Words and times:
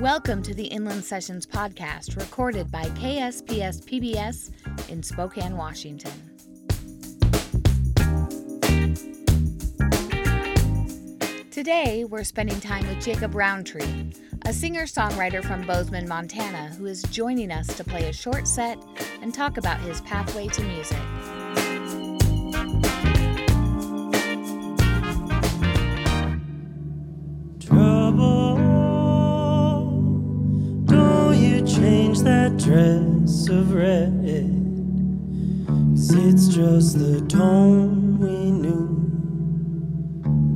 Welcome 0.00 0.42
to 0.42 0.54
the 0.54 0.64
Inland 0.64 1.04
Sessions 1.04 1.46
podcast, 1.46 2.16
recorded 2.16 2.70
by 2.70 2.82
KSPS 2.82 3.84
PBS 3.84 4.50
in 4.90 5.02
Spokane, 5.02 5.56
Washington. 5.56 6.12
Today, 11.50 12.04
we're 12.04 12.24
spending 12.24 12.60
time 12.60 12.86
with 12.88 13.02
Jacob 13.04 13.36
Rountree, 13.36 14.12
a 14.42 14.52
singer 14.52 14.82
songwriter 14.82 15.42
from 15.42 15.64
Bozeman, 15.64 16.08
Montana, 16.08 16.74
who 16.76 16.86
is 16.86 17.02
joining 17.04 17.52
us 17.52 17.68
to 17.68 17.84
play 17.84 18.08
a 18.08 18.12
short 18.12 18.48
set 18.48 18.78
and 19.22 19.32
talk 19.32 19.56
about 19.58 19.78
his 19.80 20.00
pathway 20.00 20.48
to 20.48 20.62
music. 20.62 20.98
Trouble, 27.60 28.43
that 32.24 32.56
dress 32.56 33.48
of 33.48 33.74
red? 33.74 34.10
Cause 35.94 36.10
it's 36.14 36.48
just 36.48 36.98
the 36.98 37.20
tone 37.28 38.18
we 38.18 38.50
knew. 38.50 38.88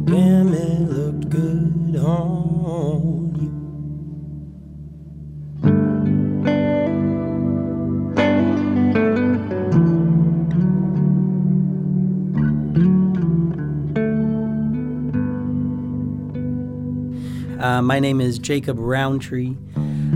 Damn, 0.07 0.55
it 0.55 0.81
looked 0.91 1.29
good 1.29 1.97
on 1.97 3.35
you. 3.39 3.53
Uh, 17.63 17.83
my 17.83 18.01
name 18.01 18.23
is 18.23 18.39
Jacob 18.39 18.79
Rountree. 18.79 19.57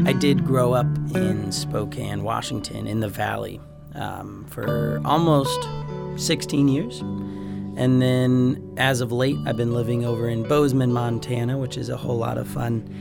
I 0.04 0.12
did 0.12 0.44
grow 0.44 0.72
up 0.72 0.86
in 1.14 1.52
Spokane, 1.52 2.24
Washington, 2.24 2.88
in 2.88 2.98
the 2.98 3.08
Valley 3.08 3.60
um, 3.94 4.44
for 4.50 5.00
almost 5.04 5.68
16 6.16 6.66
years. 6.66 7.00
And 7.76 8.02
then 8.02 8.74
as 8.76 9.00
of 9.00 9.12
late, 9.12 9.36
I've 9.46 9.56
been 9.56 9.72
living 9.72 10.04
over 10.04 10.28
in 10.28 10.42
Bozeman, 10.42 10.92
Montana, 10.92 11.56
which 11.56 11.76
is 11.76 11.88
a 11.88 11.96
whole 11.96 12.18
lot 12.18 12.36
of 12.36 12.48
fun. 12.48 12.92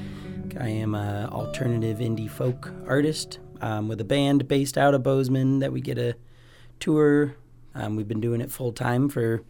I 0.59 0.69
am 0.69 0.93
an 0.93 1.29
alternative 1.29 1.97
indie 1.97 2.29
folk 2.29 2.71
artist 2.87 3.39
um, 3.61 3.87
with 3.87 3.99
a 3.99 4.05
band 4.05 4.47
based 4.47 4.77
out 4.77 4.93
of 4.93 5.01
Bozeman 5.01 5.57
that 5.57 5.73
we 5.73 5.81
get 5.81 5.97
a 5.97 6.15
tour. 6.79 7.35
Um, 7.73 7.95
we've 7.95 8.07
been 8.07 8.21
doing 8.21 8.41
it 8.41 8.51
full 8.51 8.73
time 8.73 9.09
for 9.09 9.41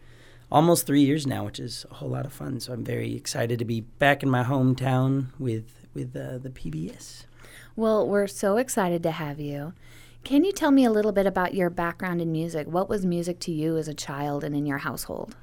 almost 0.50 0.86
three 0.86 1.02
years 1.02 1.26
now, 1.26 1.44
which 1.44 1.60
is 1.60 1.84
a 1.90 1.94
whole 1.94 2.08
lot 2.08 2.24
of 2.24 2.32
fun. 2.32 2.60
So 2.60 2.72
I'm 2.72 2.84
very 2.84 3.14
excited 3.14 3.58
to 3.58 3.66
be 3.66 3.82
back 3.82 4.22
in 4.22 4.30
my 4.30 4.42
hometown 4.42 5.26
with 5.38 5.86
with 5.94 6.16
uh, 6.16 6.38
the 6.38 6.48
PBS. 6.48 7.26
Well, 7.74 8.06
we're 8.06 8.26
so 8.26 8.58
excited 8.58 9.02
to 9.04 9.12
have 9.12 9.40
you. 9.40 9.72
Can 10.24 10.44
you 10.44 10.52
tell 10.52 10.70
me 10.70 10.84
a 10.84 10.90
little 10.90 11.10
bit 11.12 11.26
about 11.26 11.54
your 11.54 11.70
background 11.70 12.20
in 12.20 12.30
music? 12.30 12.66
What 12.66 12.88
was 12.88 13.06
music 13.06 13.40
to 13.40 13.50
you 13.50 13.76
as 13.76 13.88
a 13.88 13.94
child 13.94 14.44
and 14.44 14.54
in 14.54 14.66
your 14.66 14.78
household? 14.78 15.34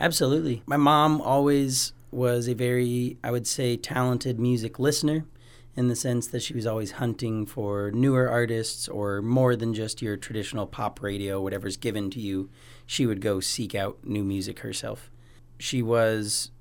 Absolutely. 0.00 0.62
My 0.64 0.76
mom 0.76 1.20
always 1.20 1.92
was 2.12 2.48
a 2.48 2.54
very, 2.54 3.18
I 3.24 3.30
would 3.30 3.46
say, 3.46 3.76
talented 3.76 4.38
music 4.38 4.78
listener 4.78 5.24
in 5.74 5.88
the 5.88 5.96
sense 5.96 6.28
that 6.28 6.42
she 6.42 6.54
was 6.54 6.66
always 6.66 6.92
hunting 6.92 7.46
for 7.46 7.90
newer 7.90 8.28
artists 8.28 8.88
or 8.88 9.20
more 9.20 9.56
than 9.56 9.74
just 9.74 10.00
your 10.00 10.16
traditional 10.16 10.66
pop 10.66 11.02
radio, 11.02 11.40
whatever's 11.40 11.76
given 11.76 12.10
to 12.10 12.20
you. 12.20 12.48
She 12.86 13.06
would 13.06 13.20
go 13.20 13.40
seek 13.40 13.74
out 13.74 13.98
new 14.04 14.22
music 14.22 14.60
herself. 14.60 15.10
She 15.58 15.82
was 15.82 16.51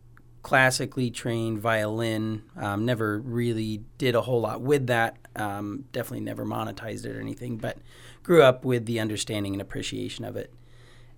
classically 0.44 1.12
trained 1.12 1.60
violin, 1.60 2.44
um, 2.58 2.86
never 2.86 3.20
really 3.20 3.84
did 3.98 4.16
a 4.16 4.22
whole 4.22 4.42
lot 4.42 4.62
with 4.62 4.88
that, 4.88 5.18
um, 5.36 5.86
definitely 5.92 6.22
never 6.22 6.46
monetized 6.46 7.06
it 7.06 7.16
or 7.16 7.20
anything, 7.20 7.58
but 7.58 7.78
grew 8.24 8.42
up 8.42 8.66
with 8.66 8.86
the 8.86 9.00
understanding 9.00 9.54
and 9.54 9.62
appreciation 9.62 10.26
of 10.26 10.36
it. 10.36 10.52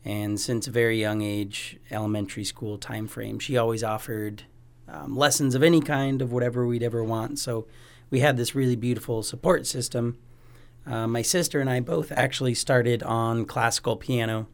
And 0.05 0.39
since 0.39 0.67
a 0.67 0.71
very 0.71 0.99
young 0.99 1.21
age, 1.21 1.77
elementary 1.89 2.43
school 2.43 2.77
time 2.77 3.07
frame, 3.07 3.39
she 3.39 3.55
always 3.55 3.83
offered 3.83 4.43
um, 4.87 5.15
lessons 5.15 5.55
of 5.55 5.63
any 5.63 5.81
kind 5.81 6.21
of 6.21 6.31
whatever 6.31 6.67
we'd 6.67 6.83
ever 6.83 7.03
want. 7.03 7.39
So 7.39 7.65
we 8.09 8.19
had 8.19 8.35
this 8.35 8.53
really 8.53 8.75
beautiful 8.75 9.23
support 9.23 9.65
system. 9.65 10.17
Uh, 10.85 11.07
my 11.07 11.21
sister 11.21 11.61
and 11.61 11.69
I 11.69 11.79
both 11.79 12.11
actually 12.11 12.53
started 12.53 13.01
on 13.03 13.45
classical 13.45 13.95
piano. 13.95 14.47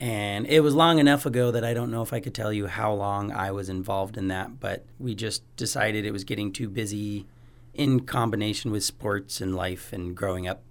And 0.00 0.46
it 0.46 0.60
was 0.60 0.74
long 0.74 0.98
enough 0.98 1.26
ago 1.26 1.50
that 1.50 1.64
I 1.64 1.74
don't 1.74 1.90
know 1.90 2.02
if 2.02 2.12
I 2.12 2.20
could 2.20 2.34
tell 2.34 2.52
you 2.52 2.68
how 2.68 2.92
long 2.92 3.32
I 3.32 3.50
was 3.50 3.68
involved 3.68 4.16
in 4.16 4.28
that, 4.28 4.60
but 4.60 4.86
we 4.98 5.14
just 5.14 5.42
decided 5.56 6.04
it 6.04 6.12
was 6.12 6.24
getting 6.24 6.52
too 6.52 6.68
busy 6.68 7.26
in 7.74 8.00
combination 8.00 8.70
with 8.70 8.84
sports 8.84 9.40
and 9.40 9.56
life 9.56 9.92
and 9.92 10.16
growing 10.16 10.46
up. 10.46 10.62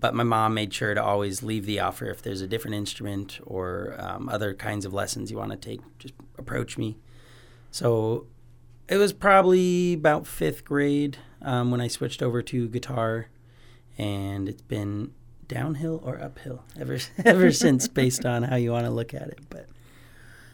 But 0.00 0.14
my 0.14 0.24
mom 0.24 0.54
made 0.54 0.74
sure 0.74 0.92
to 0.92 1.02
always 1.02 1.42
leave 1.42 1.66
the 1.66 1.80
offer 1.80 2.06
if 2.06 2.20
there's 2.20 2.40
a 2.40 2.48
different 2.48 2.74
instrument 2.74 3.38
or 3.44 3.94
um, 3.98 4.28
other 4.28 4.54
kinds 4.54 4.84
of 4.84 4.92
lessons 4.92 5.30
you 5.30 5.38
want 5.38 5.52
to 5.52 5.56
take, 5.56 5.80
just 5.98 6.14
approach 6.36 6.76
me. 6.76 6.98
So 7.70 8.26
it 8.88 8.96
was 8.96 9.12
probably 9.12 9.94
about 9.94 10.26
fifth 10.26 10.64
grade 10.64 11.16
um, 11.42 11.70
when 11.70 11.80
I 11.80 11.88
switched 11.88 12.22
over 12.22 12.42
to 12.42 12.68
guitar, 12.68 13.28
and 13.96 14.48
it's 14.48 14.62
been 14.62 15.12
downhill 15.48 16.00
or 16.04 16.20
uphill 16.20 16.64
ever 16.78 16.98
ever 17.24 17.52
since, 17.52 17.88
based 17.88 18.24
on 18.26 18.42
how 18.44 18.56
you 18.56 18.72
want 18.72 18.84
to 18.86 18.90
look 18.90 19.14
at 19.14 19.28
it. 19.28 19.40
But 19.50 19.66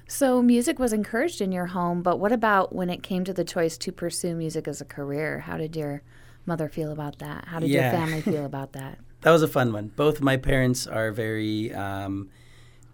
So, 0.09 0.43
music 0.43 0.79
was 0.79 0.93
encouraged 0.93 1.41
in 1.41 1.53
your 1.53 1.67
home, 1.67 2.03
but 2.03 2.19
what 2.19 2.33
about 2.33 2.75
when 2.75 2.91
it 2.91 3.03
came 3.03 3.25
to 3.25 3.33
the 3.33 3.45
choice 3.45 3.79
to 3.79 3.93
pursue 3.93 4.35
music 4.35 4.67
as 4.67 4.81
a 4.81 4.85
career? 4.85 5.41
How 5.41 5.57
did 5.57 5.77
your 5.77 6.03
mother 6.47 6.69
feel 6.69 6.91
about 6.91 7.19
that? 7.21 7.45
How 7.47 7.61
did 7.61 7.69
Yeah. 7.71 7.91
your 7.93 8.01
family 8.01 8.21
feel 8.23 8.45
about 8.53 8.73
that? 8.73 8.99
that 9.23 9.31
was 9.31 9.43
a 9.43 9.49
fun 9.49 9.73
one. 9.73 9.89
Both 9.97 10.17
of 10.17 10.23
my 10.23 10.37
parents 10.39 10.87
are 10.87 11.13
very 11.13 11.73
um, 11.75 12.31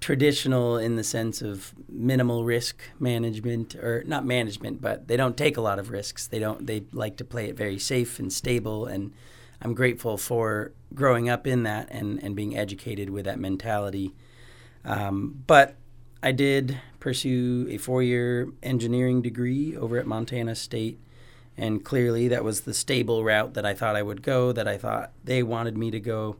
traditional 0.00 0.76
in 0.76 0.96
the 0.96 1.04
sense 1.04 1.40
of 1.40 1.72
minimal 1.88 2.44
risk 2.44 2.82
management, 2.98 3.74
or 3.76 4.02
not 4.06 4.26
management, 4.26 4.80
but 4.82 5.08
they 5.08 5.16
don't 5.16 5.36
take 5.36 5.56
a 5.56 5.60
lot 5.60 5.78
of 5.78 5.90
risks. 5.90 6.26
They 6.26 6.38
don't. 6.40 6.66
They 6.66 6.84
like 6.92 7.16
to 7.18 7.24
play 7.24 7.48
it 7.48 7.56
very 7.56 7.78
safe 7.78 8.18
and 8.18 8.32
stable, 8.32 8.86
and 8.86 9.12
I'm 9.62 9.74
grateful 9.74 10.16
for 10.16 10.72
growing 10.94 11.28
up 11.28 11.46
in 11.46 11.62
that 11.64 11.88
and 11.90 12.22
and 12.22 12.34
being 12.36 12.56
educated 12.56 13.10
with 13.10 13.24
that 13.24 13.38
mentality. 13.38 14.12
Um, 14.84 15.42
but 15.46 15.74
I 16.22 16.32
did 16.32 16.80
pursue 17.00 17.66
a 17.70 17.78
four-year 17.78 18.48
engineering 18.62 19.22
degree 19.22 19.76
over 19.76 19.98
at 19.98 20.06
Montana 20.06 20.54
State 20.54 20.98
and 21.58 21.84
clearly 21.84 22.28
that 22.28 22.44
was 22.44 22.62
the 22.62 22.74
stable 22.74 23.24
route 23.24 23.54
that 23.54 23.64
I 23.64 23.74
thought 23.74 23.96
I 23.96 24.02
would 24.02 24.22
go, 24.22 24.52
that 24.52 24.68
I 24.68 24.76
thought 24.76 25.12
they 25.24 25.42
wanted 25.42 25.76
me 25.76 25.90
to 25.90 26.00
go. 26.00 26.36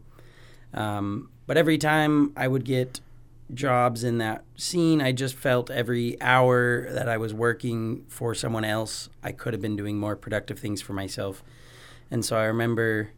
Um, 0.74 1.30
but 1.46 1.56
every 1.56 1.78
time 1.78 2.32
I 2.36 2.48
would 2.48 2.64
get 2.64 3.00
jobs 3.54 4.04
in 4.04 4.18
that 4.18 4.44
scene, 4.56 5.00
I 5.00 5.12
just 5.12 5.34
felt 5.34 5.70
every 5.70 6.20
hour 6.20 6.90
that 6.92 7.08
I 7.08 7.16
was 7.16 7.32
working 7.32 8.04
for 8.08 8.34
someone 8.34 8.64
else, 8.64 9.08
I 9.22 9.32
could 9.32 9.54
have 9.54 9.62
been 9.62 9.76
doing 9.76 9.98
more 9.98 10.16
productive 10.16 10.58
things 10.58 10.82
for 10.82 10.92
myself. 10.92 11.42
And 12.10 12.24
so 12.24 12.36
I 12.36 12.44
remember 12.44 13.10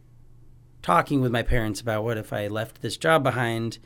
talking 0.81 1.21
with 1.21 1.31
my 1.31 1.43
parents 1.43 1.81
about 1.81 2.03
what 2.03 2.17
if 2.17 2.33
I 2.33 2.47
left 2.47 2.81
this 2.81 2.97
job 2.97 3.23
behind, 3.23 3.79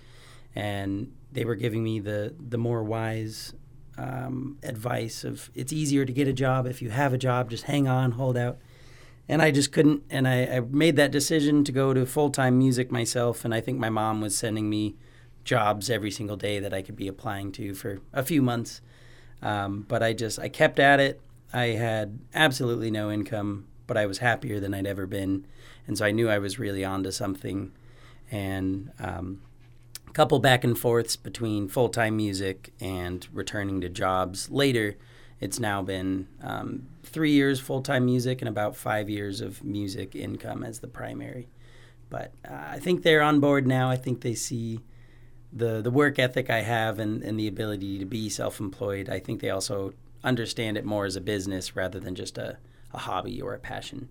and 0.55 1.11
they 1.31 1.45
were 1.45 1.55
giving 1.55 1.83
me 1.83 1.99
the 1.99 2.33
the 2.39 2.57
more 2.57 2.83
wise 2.83 3.53
um, 3.97 4.57
advice 4.63 5.23
of 5.23 5.51
it's 5.53 5.71
easier 5.71 6.05
to 6.05 6.13
get 6.13 6.27
a 6.27 6.33
job 6.33 6.65
if 6.65 6.81
you 6.81 6.89
have 6.89 7.13
a 7.13 7.17
job, 7.17 7.49
just 7.49 7.63
hang 7.63 7.87
on, 7.87 8.13
hold 8.13 8.37
out. 8.37 8.57
And 9.29 9.41
I 9.41 9.51
just 9.51 9.71
couldn't, 9.71 10.03
and 10.09 10.27
I, 10.27 10.43
I 10.43 10.59
made 10.59 10.97
that 10.97 11.11
decision 11.11 11.63
to 11.63 11.71
go 11.71 11.93
to 11.93 12.05
full 12.05 12.29
time 12.29 12.57
music 12.57 12.91
myself. 12.91 13.45
And 13.45 13.53
I 13.53 13.61
think 13.61 13.79
my 13.79 13.89
mom 13.89 14.19
was 14.19 14.35
sending 14.35 14.69
me 14.69 14.95
jobs 15.43 15.89
every 15.89 16.11
single 16.11 16.35
day 16.35 16.59
that 16.59 16.73
I 16.73 16.81
could 16.81 16.95
be 16.95 17.07
applying 17.07 17.51
to 17.53 17.73
for 17.73 18.01
a 18.11 18.23
few 18.23 18.41
months. 18.41 18.81
Um, 19.41 19.85
but 19.87 20.03
I 20.03 20.13
just, 20.13 20.39
I 20.39 20.49
kept 20.49 20.79
at 20.79 20.99
it. 20.99 21.21
I 21.53 21.67
had 21.67 22.19
absolutely 22.33 22.91
no 22.91 23.11
income, 23.11 23.67
but 23.87 23.97
I 23.97 24.05
was 24.05 24.19
happier 24.19 24.59
than 24.59 24.73
I'd 24.73 24.87
ever 24.87 25.05
been. 25.05 25.45
And 25.87 25.97
so 25.97 26.05
I 26.05 26.11
knew 26.11 26.29
I 26.29 26.39
was 26.39 26.59
really 26.59 26.85
onto 26.85 27.11
something. 27.11 27.71
And 28.31 28.91
um, 28.99 29.41
a 30.07 30.11
couple 30.11 30.39
back 30.39 30.63
and 30.63 30.77
forths 30.77 31.15
between 31.15 31.67
full 31.67 31.89
time 31.89 32.15
music 32.15 32.73
and 32.79 33.27
returning 33.33 33.81
to 33.81 33.89
jobs 33.89 34.49
later. 34.49 34.95
It's 35.39 35.59
now 35.59 35.81
been 35.81 36.27
um, 36.41 36.87
three 37.03 37.31
years 37.31 37.59
full 37.59 37.81
time 37.81 38.05
music 38.05 38.41
and 38.41 38.49
about 38.49 38.75
five 38.75 39.09
years 39.09 39.41
of 39.41 39.63
music 39.63 40.15
income 40.15 40.63
as 40.63 40.79
the 40.79 40.87
primary. 40.87 41.49
But 42.09 42.31
uh, 42.47 42.53
I 42.53 42.79
think 42.79 43.03
they're 43.03 43.21
on 43.21 43.39
board 43.39 43.67
now. 43.67 43.89
I 43.89 43.97
think 43.97 44.21
they 44.21 44.35
see 44.35 44.79
the 45.51 45.81
the 45.81 45.91
work 45.91 46.17
ethic 46.19 46.49
I 46.49 46.61
have 46.61 46.99
and, 46.99 47.23
and 47.23 47.39
the 47.39 47.47
ability 47.47 47.99
to 47.99 48.05
be 48.05 48.29
self 48.29 48.59
employed. 48.59 49.09
I 49.09 49.19
think 49.19 49.41
they 49.41 49.49
also 49.49 49.93
understand 50.23 50.77
it 50.77 50.85
more 50.85 51.05
as 51.05 51.15
a 51.15 51.21
business 51.21 51.75
rather 51.75 51.99
than 51.99 52.15
just 52.15 52.37
a, 52.37 52.57
a 52.93 52.99
hobby 52.99 53.41
or 53.41 53.53
a 53.53 53.59
passion. 53.59 54.09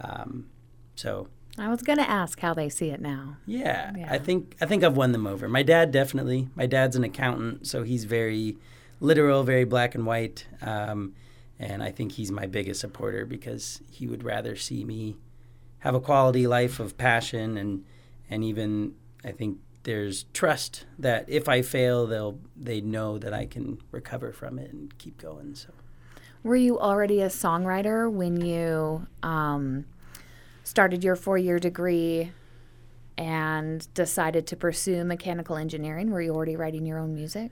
Um, 0.00 0.48
so 0.94 1.28
I 1.56 1.68
was 1.68 1.82
going 1.82 1.98
to 1.98 2.08
ask 2.08 2.38
how 2.40 2.54
they 2.54 2.68
see 2.68 2.90
it 2.90 3.00
now. 3.00 3.36
yeah, 3.46 3.92
Yeah. 3.96 4.12
I 4.12 4.18
think 4.18 4.56
I 4.60 4.66
think 4.66 4.84
I've 4.84 4.96
won 4.96 5.12
them 5.12 5.26
over. 5.26 5.48
My 5.48 5.62
dad 5.62 5.90
definitely. 5.90 6.48
My 6.54 6.66
dad's 6.66 6.96
an 6.96 7.04
accountant, 7.04 7.66
so 7.66 7.82
he's 7.82 8.04
very 8.04 8.56
literal, 9.00 9.42
very 9.42 9.64
black 9.64 9.94
and 9.94 10.06
white. 10.06 10.46
Um, 10.62 11.14
and 11.58 11.82
I 11.82 11.90
think 11.90 12.12
he's 12.12 12.30
my 12.30 12.46
biggest 12.46 12.80
supporter 12.80 13.26
because 13.26 13.80
he 13.90 14.06
would 14.06 14.22
rather 14.22 14.54
see 14.54 14.84
me 14.84 15.16
have 15.80 15.94
a 15.94 16.00
quality 16.00 16.46
life 16.46 16.80
of 16.80 16.96
passion 16.96 17.56
and 17.56 17.84
and 18.30 18.44
even 18.44 18.94
I 19.24 19.32
think 19.32 19.58
there's 19.84 20.24
trust 20.34 20.84
that 20.98 21.24
if 21.28 21.48
I 21.48 21.62
fail, 21.62 22.06
they'll 22.06 22.38
they 22.56 22.80
know 22.80 23.18
that 23.18 23.32
I 23.32 23.46
can 23.46 23.78
recover 23.90 24.32
from 24.32 24.58
it 24.58 24.72
and 24.72 24.96
keep 24.98 25.18
going. 25.18 25.54
So, 25.54 25.70
were 26.42 26.56
you 26.56 26.78
already 26.78 27.20
a 27.20 27.28
songwriter 27.28 28.10
when 28.10 28.40
you 28.40 29.06
um, 29.22 29.84
started 30.64 31.02
your 31.02 31.16
four 31.16 31.38
year 31.38 31.58
degree 31.58 32.32
and 33.16 33.92
decided 33.94 34.46
to 34.46 34.56
pursue 34.56 35.04
mechanical 35.04 35.56
engineering? 35.56 36.10
Were 36.10 36.22
you 36.22 36.34
already 36.34 36.56
writing 36.56 36.86
your 36.86 36.98
own 36.98 37.14
music? 37.14 37.50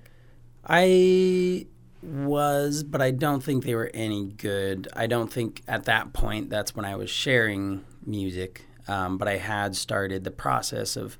I 0.64 1.66
was, 2.02 2.82
but 2.82 3.02
I 3.02 3.10
don't 3.10 3.42
think 3.42 3.64
they 3.64 3.74
were 3.74 3.90
any 3.92 4.26
good. 4.26 4.88
I 4.94 5.06
don't 5.06 5.32
think 5.32 5.62
at 5.66 5.84
that 5.84 6.12
point 6.12 6.50
that's 6.50 6.74
when 6.74 6.84
I 6.84 6.94
was 6.96 7.10
sharing 7.10 7.84
music, 8.04 8.64
um, 8.86 9.18
but 9.18 9.26
I 9.28 9.38
had 9.38 9.74
started 9.74 10.24
the 10.24 10.30
process 10.30 10.96
of 10.96 11.18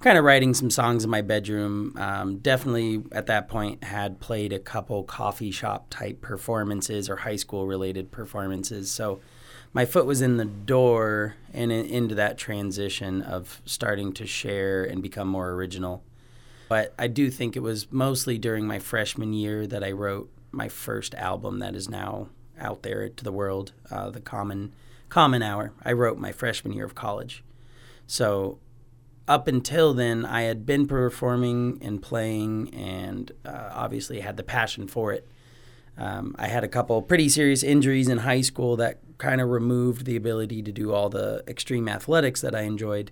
kind 0.00 0.16
of 0.16 0.24
writing 0.24 0.54
some 0.54 0.70
songs 0.70 1.04
in 1.04 1.10
my 1.10 1.22
bedroom. 1.22 1.94
Um, 1.96 2.38
definitely 2.38 3.02
at 3.12 3.26
that 3.26 3.48
point 3.48 3.84
had 3.84 4.20
played 4.20 4.52
a 4.52 4.58
couple 4.58 5.02
coffee 5.02 5.50
shop 5.50 5.86
type 5.90 6.20
performances 6.20 7.10
or 7.10 7.16
high 7.16 7.36
school 7.36 7.66
related 7.66 8.10
performances. 8.10 8.90
So 8.90 9.20
my 9.72 9.84
foot 9.84 10.06
was 10.06 10.22
in 10.22 10.36
the 10.36 10.44
door 10.44 11.34
and 11.52 11.72
in, 11.72 11.86
into 11.86 12.14
that 12.14 12.38
transition 12.38 13.22
of 13.22 13.60
starting 13.64 14.12
to 14.14 14.26
share 14.26 14.84
and 14.84 15.02
become 15.02 15.28
more 15.28 15.50
original. 15.50 16.02
But 16.68 16.94
I 16.98 17.08
do 17.08 17.30
think 17.30 17.56
it 17.56 17.62
was 17.62 17.90
mostly 17.90 18.38
during 18.38 18.66
my 18.66 18.78
freshman 18.78 19.32
year 19.32 19.66
that 19.66 19.82
I 19.82 19.92
wrote 19.92 20.30
my 20.52 20.68
first 20.68 21.14
album 21.14 21.58
that 21.58 21.74
is 21.74 21.88
now 21.88 22.28
out 22.58 22.82
there 22.82 23.08
to 23.08 23.24
the 23.24 23.32
world, 23.32 23.72
uh, 23.90 24.10
the 24.10 24.20
Common 24.20 24.72
Common 25.08 25.42
Hour. 25.42 25.72
I 25.82 25.92
wrote 25.92 26.18
my 26.18 26.32
freshman 26.32 26.74
year 26.74 26.84
of 26.84 26.94
college. 26.94 27.42
So 28.06 28.58
up 29.28 29.46
until 29.46 29.92
then, 29.92 30.24
I 30.24 30.42
had 30.42 30.64
been 30.64 30.86
performing 30.86 31.78
and 31.82 32.00
playing, 32.00 32.74
and 32.74 33.30
uh, 33.44 33.70
obviously 33.72 34.20
had 34.20 34.36
the 34.36 34.42
passion 34.42 34.88
for 34.88 35.12
it. 35.12 35.28
Um, 35.98 36.34
I 36.38 36.48
had 36.48 36.64
a 36.64 36.68
couple 36.68 37.02
pretty 37.02 37.28
serious 37.28 37.62
injuries 37.62 38.08
in 38.08 38.18
high 38.18 38.40
school 38.40 38.76
that 38.76 39.00
kind 39.18 39.40
of 39.40 39.50
removed 39.50 40.06
the 40.06 40.16
ability 40.16 40.62
to 40.62 40.72
do 40.72 40.92
all 40.92 41.08
the 41.08 41.42
extreme 41.46 41.88
athletics 41.88 42.40
that 42.40 42.54
I 42.54 42.62
enjoyed. 42.62 43.10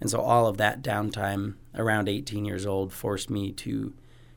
And 0.00 0.10
so 0.10 0.20
all 0.20 0.46
of 0.46 0.56
that 0.56 0.82
downtime 0.82 1.54
around 1.74 2.08
18 2.08 2.44
years 2.44 2.66
old 2.66 2.92
forced 2.92 3.30
me 3.30 3.52
to 3.52 3.92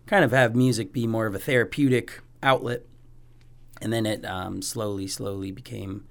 kind 0.06 0.24
of 0.24 0.32
have 0.32 0.56
music 0.56 0.92
be 0.92 1.08
more 1.08 1.26
of 1.26 1.34
a 1.34 1.40
therapeutic 1.40 2.22
outlet. 2.44 2.84
And 3.82 3.92
then 3.92 4.06
it 4.06 4.26
um, 4.26 4.62
slowly, 4.62 5.08
slowly 5.08 5.52
became 5.52 6.06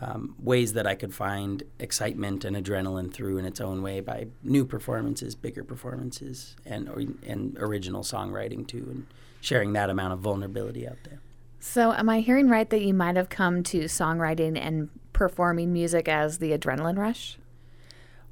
um, 0.00 0.34
ways 0.38 0.72
that 0.72 0.86
I 0.86 0.94
could 0.94 1.14
find 1.14 1.62
excitement 1.78 2.44
and 2.44 2.56
adrenaline 2.56 3.12
through 3.12 3.38
in 3.38 3.44
its 3.44 3.60
own 3.60 3.82
way 3.82 4.00
by 4.00 4.28
new 4.42 4.64
performances, 4.64 5.34
bigger 5.34 5.62
performances, 5.62 6.56
and 6.64 6.88
or, 6.88 7.02
and 7.26 7.56
original 7.58 8.02
songwriting 8.02 8.66
too, 8.66 8.88
and 8.90 9.06
sharing 9.40 9.74
that 9.74 9.90
amount 9.90 10.14
of 10.14 10.20
vulnerability 10.20 10.88
out 10.88 10.98
there. 11.04 11.20
So, 11.58 11.92
am 11.92 12.08
I 12.08 12.20
hearing 12.20 12.48
right 12.48 12.68
that 12.70 12.80
you 12.80 12.94
might 12.94 13.16
have 13.16 13.28
come 13.28 13.62
to 13.64 13.80
songwriting 13.80 14.58
and 14.58 14.88
performing 15.12 15.72
music 15.72 16.08
as 16.08 16.38
the 16.38 16.56
adrenaline 16.56 16.96
rush? 16.96 17.38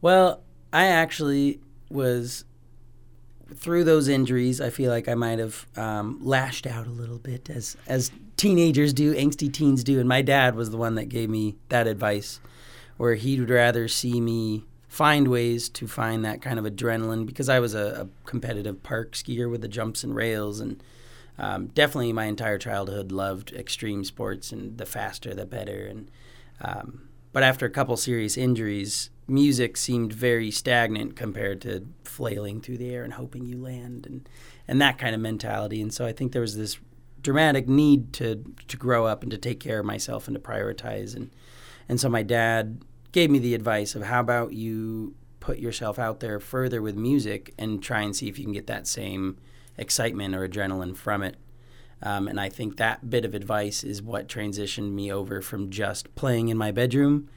Well, 0.00 0.42
I 0.72 0.86
actually 0.86 1.60
was 1.90 2.44
through 3.54 3.84
those 3.84 4.08
injuries. 4.08 4.60
I 4.60 4.70
feel 4.70 4.90
like 4.90 5.08
I 5.08 5.14
might 5.14 5.38
have 5.38 5.66
um, 5.76 6.18
lashed 6.22 6.66
out 6.66 6.86
a 6.86 6.90
little 6.90 7.18
bit 7.18 7.50
as 7.50 7.76
as 7.86 8.10
teenagers 8.36 8.92
do, 8.92 9.14
angsty 9.14 9.52
teens 9.52 9.82
do. 9.82 9.98
And 9.98 10.08
my 10.08 10.22
dad 10.22 10.54
was 10.54 10.70
the 10.70 10.76
one 10.76 10.94
that 10.94 11.08
gave 11.08 11.28
me 11.28 11.56
that 11.68 11.86
advice, 11.86 12.40
where 12.96 13.14
he 13.14 13.38
would 13.38 13.50
rather 13.50 13.88
see 13.88 14.20
me 14.20 14.64
find 14.88 15.28
ways 15.28 15.68
to 15.68 15.86
find 15.86 16.24
that 16.24 16.40
kind 16.40 16.58
of 16.58 16.64
adrenaline 16.64 17.26
because 17.26 17.48
I 17.48 17.60
was 17.60 17.74
a, 17.74 18.02
a 18.02 18.28
competitive 18.28 18.82
park 18.82 19.12
skier 19.12 19.50
with 19.50 19.60
the 19.60 19.68
jumps 19.68 20.02
and 20.02 20.14
rails 20.14 20.60
and 20.60 20.82
um, 21.38 21.66
definitely 21.68 22.12
my 22.12 22.24
entire 22.24 22.58
childhood 22.58 23.12
loved 23.12 23.52
extreme 23.52 24.02
sports 24.02 24.50
and 24.50 24.78
the 24.78 24.86
faster 24.86 25.34
the 25.34 25.44
better 25.44 25.86
and 25.86 26.10
um, 26.62 27.07
but 27.38 27.44
after 27.44 27.66
a 27.66 27.70
couple 27.70 27.96
serious 27.96 28.36
injuries 28.36 29.10
music 29.28 29.76
seemed 29.76 30.12
very 30.12 30.50
stagnant 30.50 31.14
compared 31.14 31.60
to 31.60 31.86
flailing 32.02 32.60
through 32.60 32.76
the 32.76 32.92
air 32.92 33.04
and 33.04 33.12
hoping 33.12 33.46
you 33.46 33.56
land 33.56 34.04
and 34.06 34.28
and 34.66 34.80
that 34.80 34.98
kind 34.98 35.14
of 35.14 35.20
mentality 35.20 35.80
and 35.80 35.94
so 35.94 36.04
I 36.04 36.12
think 36.12 36.32
there 36.32 36.42
was 36.42 36.56
this 36.56 36.80
dramatic 37.22 37.68
need 37.68 38.12
to 38.14 38.42
to 38.66 38.76
grow 38.76 39.06
up 39.06 39.22
and 39.22 39.30
to 39.30 39.38
take 39.38 39.60
care 39.60 39.78
of 39.78 39.86
myself 39.86 40.26
and 40.26 40.34
to 40.34 40.40
prioritize 40.40 41.14
and 41.14 41.30
and 41.88 42.00
so 42.00 42.08
my 42.08 42.24
dad 42.24 42.82
gave 43.12 43.30
me 43.30 43.38
the 43.38 43.54
advice 43.54 43.94
of 43.94 44.02
how 44.02 44.18
about 44.18 44.52
you 44.52 45.14
put 45.38 45.60
yourself 45.60 45.96
out 45.96 46.18
there 46.18 46.40
further 46.40 46.82
with 46.82 46.96
music 46.96 47.54
and 47.56 47.80
try 47.80 48.00
and 48.00 48.16
see 48.16 48.26
if 48.26 48.36
you 48.36 48.46
can 48.46 48.52
get 48.52 48.66
that 48.66 48.88
same 48.88 49.38
excitement 49.76 50.34
or 50.34 50.48
adrenaline 50.48 50.96
from 50.96 51.22
it. 51.22 51.36
Um, 52.02 52.28
and 52.28 52.40
I 52.40 52.48
think 52.48 52.76
that 52.76 53.10
bit 53.10 53.24
of 53.24 53.34
advice 53.34 53.82
is 53.82 54.00
what 54.00 54.28
transitioned 54.28 54.92
me 54.92 55.12
over 55.12 55.40
from 55.42 55.70
just 55.70 56.14
playing 56.14 56.48
in 56.48 56.56
my 56.56 56.70
bedroom 56.70 57.28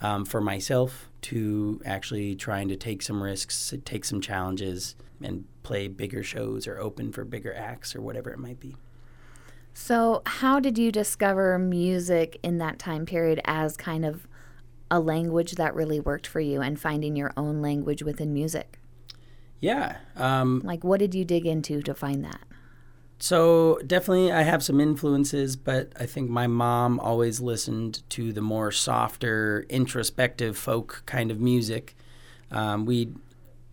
um, 0.00 0.24
for 0.24 0.40
myself 0.40 1.08
to 1.22 1.80
actually 1.84 2.36
trying 2.36 2.68
to 2.68 2.76
take 2.76 3.02
some 3.02 3.22
risks, 3.22 3.74
take 3.84 4.04
some 4.04 4.20
challenges, 4.20 4.94
and 5.22 5.44
play 5.62 5.88
bigger 5.88 6.22
shows 6.22 6.66
or 6.66 6.78
open 6.78 7.12
for 7.12 7.24
bigger 7.24 7.54
acts 7.54 7.96
or 7.96 8.00
whatever 8.00 8.30
it 8.30 8.38
might 8.38 8.60
be. 8.60 8.76
So, 9.72 10.22
how 10.24 10.60
did 10.60 10.78
you 10.78 10.92
discover 10.92 11.58
music 11.58 12.38
in 12.44 12.58
that 12.58 12.78
time 12.78 13.06
period 13.06 13.40
as 13.44 13.76
kind 13.76 14.04
of 14.04 14.28
a 14.90 15.00
language 15.00 15.52
that 15.52 15.74
really 15.74 15.98
worked 15.98 16.26
for 16.26 16.38
you 16.38 16.60
and 16.60 16.78
finding 16.78 17.16
your 17.16 17.32
own 17.36 17.60
language 17.60 18.02
within 18.02 18.32
music? 18.32 18.78
Yeah. 19.58 19.96
Um, 20.14 20.60
like, 20.62 20.84
what 20.84 21.00
did 21.00 21.14
you 21.14 21.24
dig 21.24 21.46
into 21.46 21.82
to 21.82 21.94
find 21.94 22.24
that? 22.24 22.40
So, 23.24 23.78
definitely, 23.86 24.30
I 24.32 24.42
have 24.42 24.62
some 24.62 24.82
influences, 24.82 25.56
but 25.56 25.94
I 25.98 26.04
think 26.04 26.28
my 26.28 26.46
mom 26.46 27.00
always 27.00 27.40
listened 27.40 28.02
to 28.10 28.34
the 28.34 28.42
more 28.42 28.70
softer, 28.70 29.64
introspective 29.70 30.58
folk 30.58 31.02
kind 31.06 31.30
of 31.30 31.40
music. 31.40 31.96
Um, 32.50 32.84
we 32.84 33.14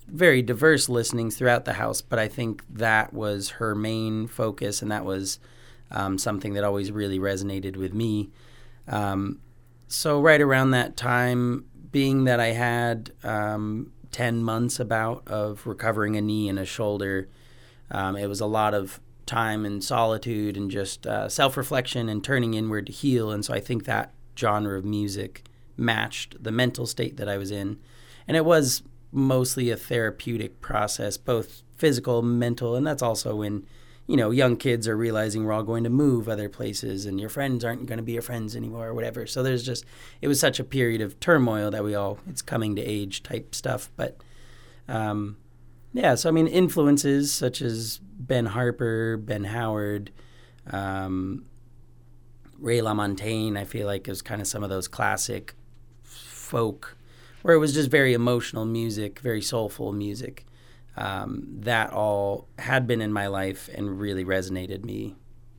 very 0.08 0.42
diverse 0.42 0.88
listenings 0.88 1.36
throughout 1.36 1.66
the 1.66 1.74
house, 1.74 2.00
but 2.00 2.18
I 2.18 2.30
think 2.30 2.64
that 2.70 3.14
was 3.14 3.50
her 3.50 3.76
main 3.76 4.26
focus, 4.28 4.82
and 4.82 4.90
that 4.90 5.04
was 5.04 5.38
um, 5.92 6.18
something 6.18 6.54
that 6.54 6.64
always 6.64 6.90
really 6.90 7.20
resonated 7.20 7.76
with 7.76 7.94
me. 7.94 8.30
Um, 8.88 9.42
so 9.90 10.22
right 10.22 10.40
around 10.40 10.72
that 10.72 10.96
time, 10.96 11.66
being 11.92 12.24
that 12.24 12.40
I 12.40 12.54
had 12.54 13.12
um, 13.22 13.92
ten 14.14 14.44
months 14.44 14.80
about 14.80 15.28
of 15.28 15.68
recovering 15.68 16.16
a 16.16 16.22
knee 16.22 16.48
and 16.48 16.58
a 16.58 16.64
shoulder, 16.64 17.28
um, 17.92 18.16
it 18.16 18.28
was 18.28 18.40
a 18.40 18.46
lot 18.46 18.74
of 18.74 19.02
time 19.26 19.66
and 19.66 19.84
solitude 19.84 20.58
and 20.58 20.70
just 20.70 21.06
uh, 21.08 21.30
self 21.30 21.58
reflection 21.58 22.10
and 22.10 22.24
turning 22.24 22.54
inward 22.54 22.88
to 22.88 22.92
heal. 22.92 23.32
And 23.32 23.44
so 23.46 23.54
I 23.54 23.60
think 23.60 23.86
that 23.86 24.14
genre 24.38 24.78
of 24.78 24.86
music 24.86 25.44
matched 25.78 26.44
the 26.44 26.52
mental 26.52 26.86
state 26.86 27.18
that 27.18 27.30
I 27.30 27.38
was 27.38 27.52
in, 27.52 27.80
and 28.28 28.38
it 28.38 28.46
was 28.46 28.84
mostly 29.12 29.70
a 29.70 29.78
therapeutic 29.78 30.62
process, 30.62 31.18
both 31.18 31.64
physical, 31.76 32.22
mental, 32.22 32.76
and 32.76 32.86
that's 32.86 33.02
also 33.02 33.36
when 33.36 33.66
you 34.12 34.18
know, 34.18 34.30
young 34.30 34.58
kids 34.58 34.90
are 34.90 34.98
realizing 34.98 35.46
we're 35.46 35.54
all 35.54 35.64
going 35.64 35.86
to 35.86 35.90
move 35.90 36.28
other 36.28 36.50
places 36.50 37.06
and 37.06 37.18
your 37.18 37.30
friends 37.30 37.64
aren't 37.64 37.86
going 37.86 37.98
to 37.98 38.04
be 38.04 38.12
your 38.12 38.22
friends 38.22 38.58
anymore 38.58 38.88
or 38.88 38.94
whatever. 38.94 39.26
So 39.26 39.42
there's 39.42 39.64
just, 39.64 39.86
it 40.22 40.28
was 40.28 40.38
such 40.38 40.60
a 40.60 40.66
period 40.66 41.00
of 41.00 41.18
turmoil 41.22 41.72
that 41.72 41.82
we 41.82 41.96
all, 41.96 42.20
it's 42.28 42.42
coming 42.42 42.76
to 42.76 42.82
age 42.82 43.24
type 43.24 43.56
stuff. 43.56 43.90
But 43.96 44.18
um, 44.90 45.38
yeah, 45.94 46.16
so 46.16 46.30
I 46.30 46.32
mean, 46.32 46.48
influences 46.48 47.34
such 47.34 47.62
as 47.62 48.00
Ben 48.02 48.48
Harper, 48.48 49.18
Ben 49.18 49.44
Howard, 49.46 50.12
um, 50.70 51.46
Ray 52.60 52.80
LaMontagne, 52.80 53.58
I 53.58 53.66
feel 53.66 53.88
like 53.88 54.08
is 54.08 54.22
kind 54.22 54.40
of 54.40 54.48
some 54.48 54.64
of 54.64 54.70
those 54.70 54.88
classic 54.88 55.56
folk 56.04 56.96
where 57.42 57.56
it 57.56 57.60
was 57.60 57.74
just 57.74 57.90
very 57.90 58.14
emotional 58.14 58.66
music, 58.66 59.20
very 59.20 59.42
soulful 59.42 59.92
music 59.92 60.46
um, 60.96 61.48
that 61.62 61.92
all 61.92 62.48
had 62.60 62.86
been 62.86 63.02
in 63.02 63.12
my 63.12 63.28
life 63.28 63.70
and 63.74 64.00
really 64.00 64.24
resonated 64.24 64.86
me 64.86 65.16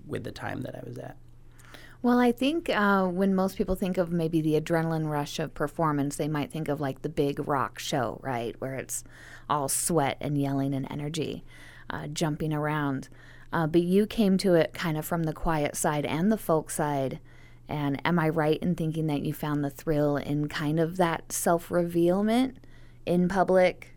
with 0.07 0.25
the 0.25 0.33
time 0.33 0.63
that 0.63 0.75
I 0.75 0.83
was 0.87 0.99
at. 0.99 1.17
Well, 2.03 2.19
I 2.19 2.33
think 2.33 2.69
uh, 2.69 3.07
when 3.07 3.33
most 3.33 3.57
people 3.57 3.77
think 3.77 3.97
of 3.97 4.11
maybe 4.11 4.41
the 4.41 4.61
adrenaline 4.61 5.09
rush 5.09 5.39
of 5.39 5.55
performance, 5.55 6.17
they 6.17 6.27
might 6.27 6.51
think 6.51 6.69
of 6.69 6.81
like 6.81 7.03
the 7.03 7.09
big 7.09 7.47
rock 7.47 7.79
show, 7.79 8.19
right? 8.25 8.57
Where 8.59 8.75
it's 8.75 9.05
all 9.49 9.69
sweat 9.69 10.17
and 10.21 10.37
yelling 10.37 10.75
and 10.75 10.91
energy, 10.91 11.45
uh, 11.89 12.09
jumping 12.09 12.53
around. 12.53 13.09
Uh, 13.53 13.69
but 13.69 13.83
you 13.83 14.07
came 14.07 14.37
to 14.39 14.55
it 14.55 14.73
kind 14.73 14.99
of 14.99 15.05
from 15.05 15.23
the 15.25 15.33
quiet 15.33 15.77
side 15.77 16.05
and 16.05 16.33
the 16.33 16.37
folk 16.37 16.71
side. 16.71 17.21
And 17.69 18.03
am 18.05 18.19
I 18.19 18.29
right 18.31 18.59
in 18.61 18.75
thinking 18.75 19.07
that 19.07 19.23
you 19.23 19.33
found 19.33 19.63
the 19.63 19.71
thrill 19.71 20.17
in 20.17 20.49
kind 20.49 20.81
of 20.81 20.97
that 20.97 21.31
self 21.31 21.71
revealment 21.71 22.57
in 23.07 23.29
public 23.29 23.95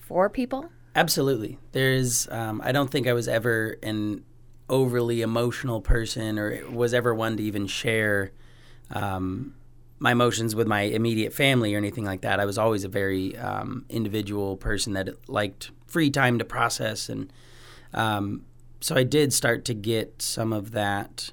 for 0.00 0.30
people? 0.30 0.70
Absolutely. 0.96 1.58
There's, 1.72 2.28
um, 2.30 2.62
I 2.64 2.72
don't 2.72 2.90
think 2.90 3.06
I 3.06 3.12
was 3.12 3.28
ever 3.28 3.76
an 3.82 4.24
overly 4.72 5.20
emotional 5.20 5.82
person 5.82 6.38
or 6.38 6.68
was 6.70 6.94
ever 6.94 7.14
one 7.14 7.36
to 7.36 7.42
even 7.42 7.66
share 7.66 8.32
um, 8.90 9.54
my 9.98 10.12
emotions 10.12 10.56
with 10.56 10.66
my 10.66 10.80
immediate 10.80 11.32
family 11.32 11.74
or 11.74 11.78
anything 11.78 12.04
like 12.04 12.22
that. 12.22 12.40
I 12.40 12.46
was 12.46 12.56
always 12.56 12.82
a 12.82 12.88
very 12.88 13.36
um, 13.36 13.84
individual 13.90 14.56
person 14.56 14.94
that 14.94 15.10
liked 15.28 15.70
free 15.86 16.10
time 16.10 16.38
to 16.38 16.44
process, 16.44 17.10
and 17.10 17.30
um, 17.92 18.46
so 18.80 18.96
I 18.96 19.04
did 19.04 19.34
start 19.34 19.66
to 19.66 19.74
get 19.74 20.22
some 20.22 20.54
of 20.54 20.72
that 20.72 21.32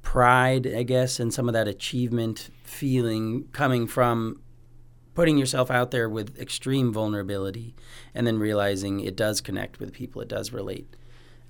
pride, 0.00 0.66
I 0.66 0.82
guess, 0.82 1.20
and 1.20 1.32
some 1.32 1.48
of 1.48 1.52
that 1.52 1.68
achievement 1.68 2.48
feeling 2.64 3.44
coming 3.52 3.86
from 3.86 4.40
putting 5.14 5.36
yourself 5.36 5.70
out 5.70 5.90
there 5.90 6.08
with 6.08 6.38
extreme 6.40 6.92
vulnerability, 6.94 7.74
and 8.14 8.26
then 8.26 8.38
realizing 8.38 9.00
it 9.00 9.16
does 9.16 9.42
connect 9.42 9.78
with 9.78 9.92
people, 9.92 10.22
it 10.22 10.28
does 10.28 10.50
relate. 10.50 10.96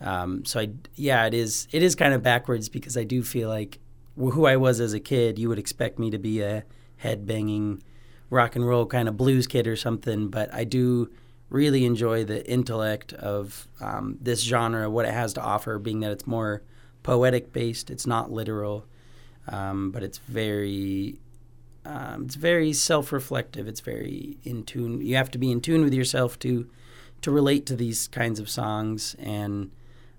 Um, 0.01 0.45
so 0.45 0.61
I, 0.61 0.71
yeah, 0.95 1.27
it 1.27 1.35
is. 1.35 1.69
It 1.73 1.83
is 1.83 1.95
kind 1.95 2.15
of 2.15 2.23
backwards 2.23 2.69
because 2.69 2.97
I 2.97 3.05
do 3.05 3.23
feel 3.23 3.49
like 3.49 3.79
who 4.17 4.47
I 4.47 4.57
was 4.57 4.81
as 4.81 4.93
a 4.93 5.01
kid, 5.01 5.39
you 5.39 5.49
would 5.49 5.59
expect 5.59 5.99
me 5.99 6.11
to 6.11 6.19
be 6.19 6.41
a 6.41 6.65
head 6.99 7.27
banging 7.27 7.83
rock 8.29 8.57
and 8.57 8.67
roll 8.67 8.87
kind 8.87 9.09
of 9.09 9.17
blues 9.17 9.47
kid 9.47 9.67
or 9.67 9.77
something. 9.77 10.29
But 10.29 10.53
I 10.55 10.65
do 10.65 11.11
really 11.49 11.85
enjoy 11.85 12.25
the 12.25 12.49
intellect 12.49 13.13
of 13.15 13.69
um, 13.81 14.17
this 14.21 14.43
genre, 14.43 14.89
what 14.89 15.05
it 15.05 15.13
has 15.13 15.33
to 15.35 15.43
offer, 15.43 15.79
being 15.79 16.01
that 16.01 16.13
it's 16.13 16.27
more 16.27 16.63
poetic 17.03 17.53
based. 17.53 17.91
It's 17.91 18.07
not 18.07 18.31
literal, 18.31 18.87
um, 19.49 19.91
but 19.91 20.03
it's 20.03 20.19
very. 20.19 21.19
Um, 21.83 22.25
it's 22.27 22.35
very 22.35 22.75
self-reflective. 22.75 23.67
It's 23.67 23.81
very 23.81 24.37
in 24.45 24.65
tune. 24.65 25.01
You 25.01 25.17
have 25.17 25.31
to 25.31 25.39
be 25.39 25.51
in 25.51 25.63
tune 25.63 25.83
with 25.83 25.95
yourself 25.95 26.39
to 26.41 26.69
to 27.23 27.31
relate 27.31 27.65
to 27.67 27.77
these 27.77 28.07
kinds 28.09 28.39
of 28.39 28.51
songs, 28.51 29.17
and 29.19 29.71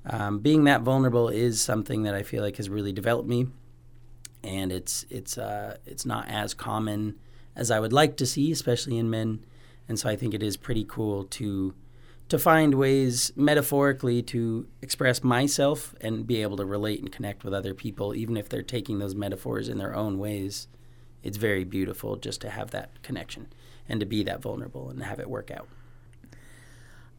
um, 0.05 0.39
being 0.39 0.63
that 0.65 0.81
vulnerable 0.81 1.29
is 1.29 1.61
something 1.61 2.03
that 2.03 2.15
I 2.15 2.23
feel 2.23 2.43
like 2.43 2.57
has 2.57 2.69
really 2.69 2.91
developed 2.91 3.27
me 3.27 3.47
and 4.43 4.71
it's 4.71 5.05
it's 5.09 5.37
uh, 5.37 5.77
it's 5.85 6.05
not 6.05 6.27
as 6.27 6.53
common 6.53 7.15
as 7.55 7.69
I 7.69 7.79
would 7.79 7.93
like 7.93 8.17
to 8.17 8.25
see, 8.25 8.51
especially 8.51 8.97
in 8.97 9.09
men. 9.09 9.45
And 9.87 9.99
so 9.99 10.09
I 10.09 10.15
think 10.15 10.33
it 10.33 10.41
is 10.41 10.57
pretty 10.57 10.85
cool 10.87 11.25
to 11.25 11.73
to 12.29 12.39
find 12.39 12.75
ways 12.75 13.33
metaphorically 13.35 14.21
to 14.21 14.65
express 14.81 15.21
myself 15.23 15.93
and 15.99 16.25
be 16.25 16.41
able 16.41 16.55
to 16.57 16.65
relate 16.65 17.01
and 17.01 17.11
connect 17.11 17.43
with 17.43 17.53
other 17.53 17.73
people, 17.73 18.15
even 18.15 18.37
if 18.37 18.47
they're 18.47 18.61
taking 18.61 18.99
those 18.99 19.15
metaphors 19.15 19.67
in 19.67 19.77
their 19.77 19.95
own 19.95 20.17
ways. 20.17 20.67
It's 21.23 21.37
very 21.37 21.65
beautiful 21.65 22.15
just 22.15 22.41
to 22.41 22.49
have 22.49 22.71
that 22.71 23.03
connection 23.03 23.47
and 23.87 23.99
to 23.99 24.05
be 24.05 24.23
that 24.23 24.41
vulnerable 24.41 24.89
and 24.89 25.03
have 25.03 25.19
it 25.19 25.29
work 25.29 25.51
out. 25.51 25.67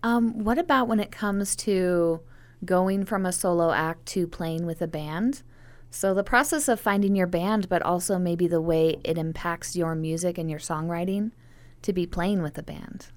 Um, 0.02 0.42
what 0.42 0.58
about 0.58 0.88
when 0.88 0.98
it 0.98 1.12
comes 1.12 1.54
to 1.56 2.20
going 2.64 3.04
from 3.04 3.26
a 3.26 3.32
solo 3.32 3.72
act 3.72 4.06
to 4.06 4.26
playing 4.26 4.66
with 4.66 4.82
a 4.82 4.86
band? 4.86 5.42
So, 5.90 6.14
the 6.14 6.24
process 6.24 6.68
of 6.68 6.80
finding 6.80 7.14
your 7.14 7.26
band, 7.26 7.68
but 7.68 7.82
also 7.82 8.18
maybe 8.18 8.46
the 8.46 8.62
way 8.62 8.98
it 9.04 9.18
impacts 9.18 9.76
your 9.76 9.94
music 9.94 10.38
and 10.38 10.50
your 10.50 10.58
songwriting 10.58 11.32
to 11.82 11.92
be 11.92 12.06
playing 12.06 12.42
with 12.42 12.56
a 12.56 12.62
band. 12.62 13.08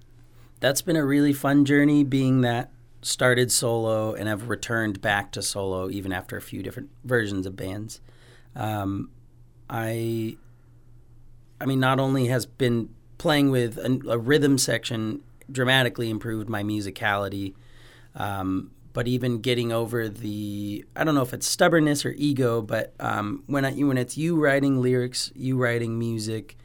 That's 0.60 0.82
been 0.82 0.98
a 0.98 1.06
really 1.06 1.32
fun 1.32 1.64
journey, 1.64 2.04
being 2.04 2.42
that 2.42 2.72
started 3.02 3.52
solo 3.52 4.14
and 4.14 4.28
have 4.28 4.50
returned 4.50 5.00
back 5.00 5.32
to 5.32 5.42
solo 5.42 5.90
even 5.90 6.12
after 6.12 6.36
a 6.36 6.42
few 6.42 6.64
different 6.64 6.90
versions 7.04 7.46
of 7.46 7.56
bands. 7.56 8.02
Um, 8.56 9.12
I, 9.70 10.38
I 11.62 11.66
mean, 11.66 11.80
not 11.80 12.00
only 12.00 12.28
has 12.28 12.46
been 12.46 12.90
playing 13.20 13.52
with 13.52 13.78
a, 13.78 14.02
a 14.10 14.18
rhythm 14.18 14.58
section 14.58 15.22
dramatically 15.52 16.10
improved 16.10 16.50
my 16.50 16.64
musicality, 16.64 17.54
um, 18.16 18.72
but 18.96 19.10
even 19.10 19.42
getting 19.42 19.74
over 19.74 20.08
the 20.08 20.86
I 20.96 21.04
don't 21.04 21.16
know 21.16 21.22
if 21.22 21.34
it's 21.34 21.46
stubbornness 21.46 22.06
or 22.06 22.14
ego, 22.18 22.62
but 22.62 22.94
um, 23.02 23.44
when 23.46 23.66
I, 23.66 23.74
when 23.74 23.98
it's 23.98 24.18
you 24.18 24.42
writing 24.42 24.82
lyrics, 24.82 25.34
you 25.36 25.58
writing 25.58 26.00
music, 26.00 26.58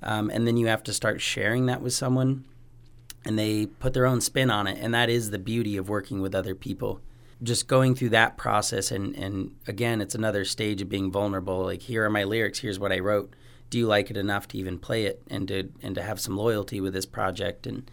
um, 0.00 0.30
and 0.30 0.46
then 0.46 0.56
you 0.56 0.68
have 0.68 0.84
to 0.84 0.92
start 0.92 1.20
sharing 1.20 1.66
that 1.66 1.82
with 1.82 1.92
someone, 1.92 2.44
and 3.24 3.36
they 3.36 3.66
put 3.66 3.94
their 3.94 4.06
own 4.06 4.20
spin 4.20 4.48
on 4.48 4.68
it, 4.68 4.78
and 4.80 4.94
that 4.94 5.10
is 5.10 5.32
the 5.32 5.40
beauty 5.40 5.76
of 5.76 5.88
working 5.88 6.22
with 6.22 6.36
other 6.36 6.54
people. 6.54 7.00
Just 7.42 7.66
going 7.66 7.96
through 7.96 8.10
that 8.10 8.36
process, 8.36 8.92
and 8.92 9.16
and 9.16 9.56
again, 9.66 10.00
it's 10.00 10.14
another 10.14 10.44
stage 10.44 10.80
of 10.82 10.88
being 10.88 11.10
vulnerable. 11.10 11.64
Like 11.64 11.82
here 11.82 12.04
are 12.04 12.10
my 12.10 12.22
lyrics, 12.22 12.60
here's 12.60 12.78
what 12.78 12.92
I 12.92 13.00
wrote. 13.00 13.34
Do 13.70 13.78
you 13.78 13.88
like 13.88 14.08
it 14.08 14.16
enough 14.16 14.46
to 14.48 14.58
even 14.58 14.78
play 14.78 15.06
it, 15.06 15.20
and 15.28 15.48
to 15.48 15.68
and 15.82 15.96
to 15.96 16.02
have 16.02 16.20
some 16.20 16.36
loyalty 16.36 16.80
with 16.80 16.94
this 16.94 17.06
project 17.06 17.66
and 17.66 17.90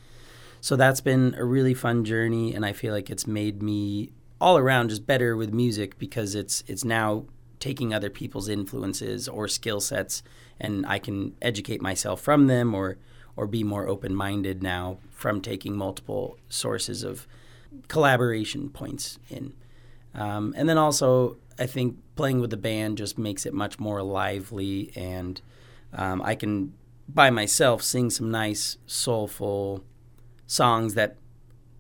so 0.62 0.76
that's 0.76 1.02
been 1.02 1.36
a 1.38 1.46
really 1.46 1.74
fun 1.74 2.06
journey, 2.06 2.54
and 2.54 2.66
I 2.66 2.74
feel 2.74 2.94
like 2.94 3.10
it's 3.10 3.28
made 3.28 3.62
me 3.62 4.12
all 4.42 4.58
around 4.58 4.90
just 4.90 5.06
better 5.06 5.36
with 5.36 5.54
music 5.54 5.98
because 5.98 6.36
it's 6.36 6.64
it's 6.68 6.86
now 6.86 7.26
taking 7.60 7.94
other 7.94 8.10
people's 8.10 8.48
influences 8.48 9.28
or 9.28 9.48
skill 9.48 9.80
sets, 9.80 10.24
and 10.60 10.86
I 10.86 11.00
can 11.00 11.36
educate 11.42 11.82
myself 11.82 12.22
from 12.22 12.48
them 12.48 12.74
or 12.74 12.98
or 13.36 13.48
be 13.48 13.64
more 13.64 13.88
open 13.88 14.14
minded 14.14 14.62
now 14.62 14.98
from 15.12 15.42
taking 15.42 15.76
multiple 15.76 16.38
sources 16.50 17.04
of 17.04 17.28
collaboration 17.88 18.70
points 18.70 19.20
in. 19.30 19.54
Um, 20.14 20.54
and 20.58 20.68
then 20.68 20.78
also, 20.78 21.38
I 21.58 21.66
think 21.66 21.98
playing 22.16 22.42
with 22.42 22.50
the 22.50 22.58
band 22.58 22.98
just 22.98 23.18
makes 23.18 23.46
it 23.46 23.54
much 23.54 23.80
more 23.80 24.02
lively, 24.02 24.92
and 24.96 25.42
um, 25.94 26.22
I 26.22 26.36
can 26.36 26.74
by 27.08 27.30
myself 27.30 27.82
sing 27.82 28.10
some 28.10 28.30
nice, 28.30 28.78
soulful 28.86 29.84
songs 30.50 30.96
that 30.96 31.16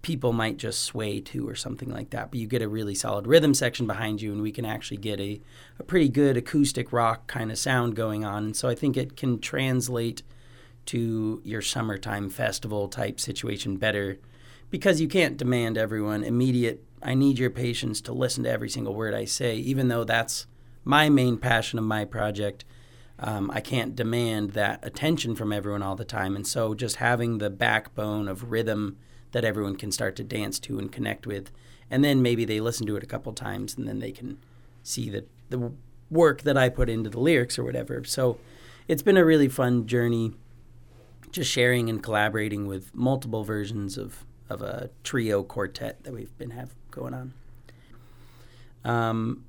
people 0.03 0.31
might 0.31 0.57
just 0.57 0.83
sway 0.83 1.19
to 1.19 1.49
or 1.49 1.55
something 1.55 1.89
like 1.89 2.11
that. 2.11 2.29
But 2.29 2.39
you 2.39 2.45
get 2.45 2.61
a 2.61 2.69
really 2.69 2.93
solid 2.93 3.25
rhythm 3.25 3.53
section 3.53 3.87
behind 3.87 4.21
you, 4.21 4.31
and 4.31 4.41
we 4.41 4.51
can 4.51 4.63
actually 4.63 4.97
get 4.97 5.19
a, 5.19 5.41
a 5.79 5.83
pretty 5.83 6.07
good 6.07 6.37
acoustic 6.37 6.93
rock 6.93 7.25
kind 7.27 7.51
of 7.51 7.57
sound 7.57 7.95
going 7.95 8.23
on. 8.23 8.45
And 8.45 8.55
so 8.55 8.69
I 8.69 8.75
think 8.75 8.95
it 8.95 9.17
can 9.17 9.39
translate 9.39 10.21
to 10.85 11.41
your 11.43 11.63
summertime 11.63 12.29
festival 12.29 12.87
type 12.87 13.19
situation 13.19 13.77
better 13.77 14.19
because 14.69 15.01
you 15.01 15.07
can't 15.07 15.35
demand 15.35 15.77
everyone 15.77 16.23
immediate, 16.23 16.83
I 17.01 17.15
need 17.15 17.39
your 17.39 17.49
patience 17.49 18.01
to 18.01 18.13
listen 18.13 18.43
to 18.43 18.51
every 18.51 18.69
single 18.69 18.93
word 18.93 19.15
I 19.15 19.25
say, 19.25 19.55
even 19.55 19.87
though 19.87 20.03
that's 20.03 20.45
my 20.83 21.09
main 21.09 21.37
passion 21.37 21.79
of 21.79 21.85
my 21.85 22.05
project 22.05 22.65
um, 23.21 23.51
I 23.51 23.59
can't 23.59 23.95
demand 23.95 24.51
that 24.51 24.79
attention 24.83 25.35
from 25.35 25.51
everyone 25.51 25.83
all 25.83 25.95
the 25.95 26.05
time. 26.05 26.35
And 26.35 26.47
so 26.47 26.73
just 26.73 26.97
having 26.97 27.37
the 27.37 27.49
backbone 27.49 28.27
of 28.27 28.51
rhythm 28.51 28.97
that 29.31 29.43
everyone 29.43 29.75
can 29.75 29.91
start 29.91 30.15
to 30.15 30.23
dance 30.23 30.57
to 30.59 30.79
and 30.79 30.91
connect 30.91 31.27
with, 31.27 31.51
and 31.91 32.03
then 32.03 32.21
maybe 32.21 32.45
they 32.45 32.59
listen 32.59 32.87
to 32.87 32.95
it 32.95 33.03
a 33.03 33.07
couple 33.07 33.33
times 33.33 33.75
and 33.77 33.87
then 33.87 33.99
they 33.99 34.11
can 34.11 34.37
see 34.83 35.09
the, 35.09 35.25
the 35.49 35.71
work 36.09 36.43
that 36.43 36.57
I 36.57 36.69
put 36.69 36.89
into 36.89 37.09
the 37.09 37.19
lyrics 37.19 37.59
or 37.59 37.63
whatever. 37.63 38.03
So 38.05 38.39
it's 38.87 39.03
been 39.03 39.17
a 39.17 39.25
really 39.25 39.49
fun 39.49 39.85
journey 39.85 40.33
just 41.31 41.51
sharing 41.51 41.89
and 41.89 42.01
collaborating 42.01 42.65
with 42.65 42.93
multiple 42.95 43.43
versions 43.43 43.97
of, 43.97 44.25
of 44.49 44.61
a 44.61 44.89
trio 45.03 45.43
quartet 45.43 46.03
that 46.03 46.13
we've 46.13 46.35
been 46.37 46.51
have 46.51 46.73
going 46.89 47.13
on. 47.13 47.33
Um, 48.83 49.45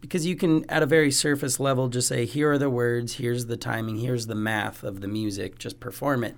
because 0.00 0.26
you 0.26 0.36
can 0.36 0.68
at 0.70 0.82
a 0.82 0.86
very 0.86 1.10
surface 1.10 1.60
level 1.60 1.88
just 1.88 2.08
say 2.08 2.24
here 2.24 2.52
are 2.52 2.58
the 2.58 2.70
words 2.70 3.14
here's 3.14 3.46
the 3.46 3.56
timing 3.56 3.98
here's 3.98 4.26
the 4.26 4.34
math 4.34 4.82
of 4.82 5.00
the 5.00 5.08
music 5.08 5.58
just 5.58 5.80
perform 5.80 6.24
it. 6.24 6.36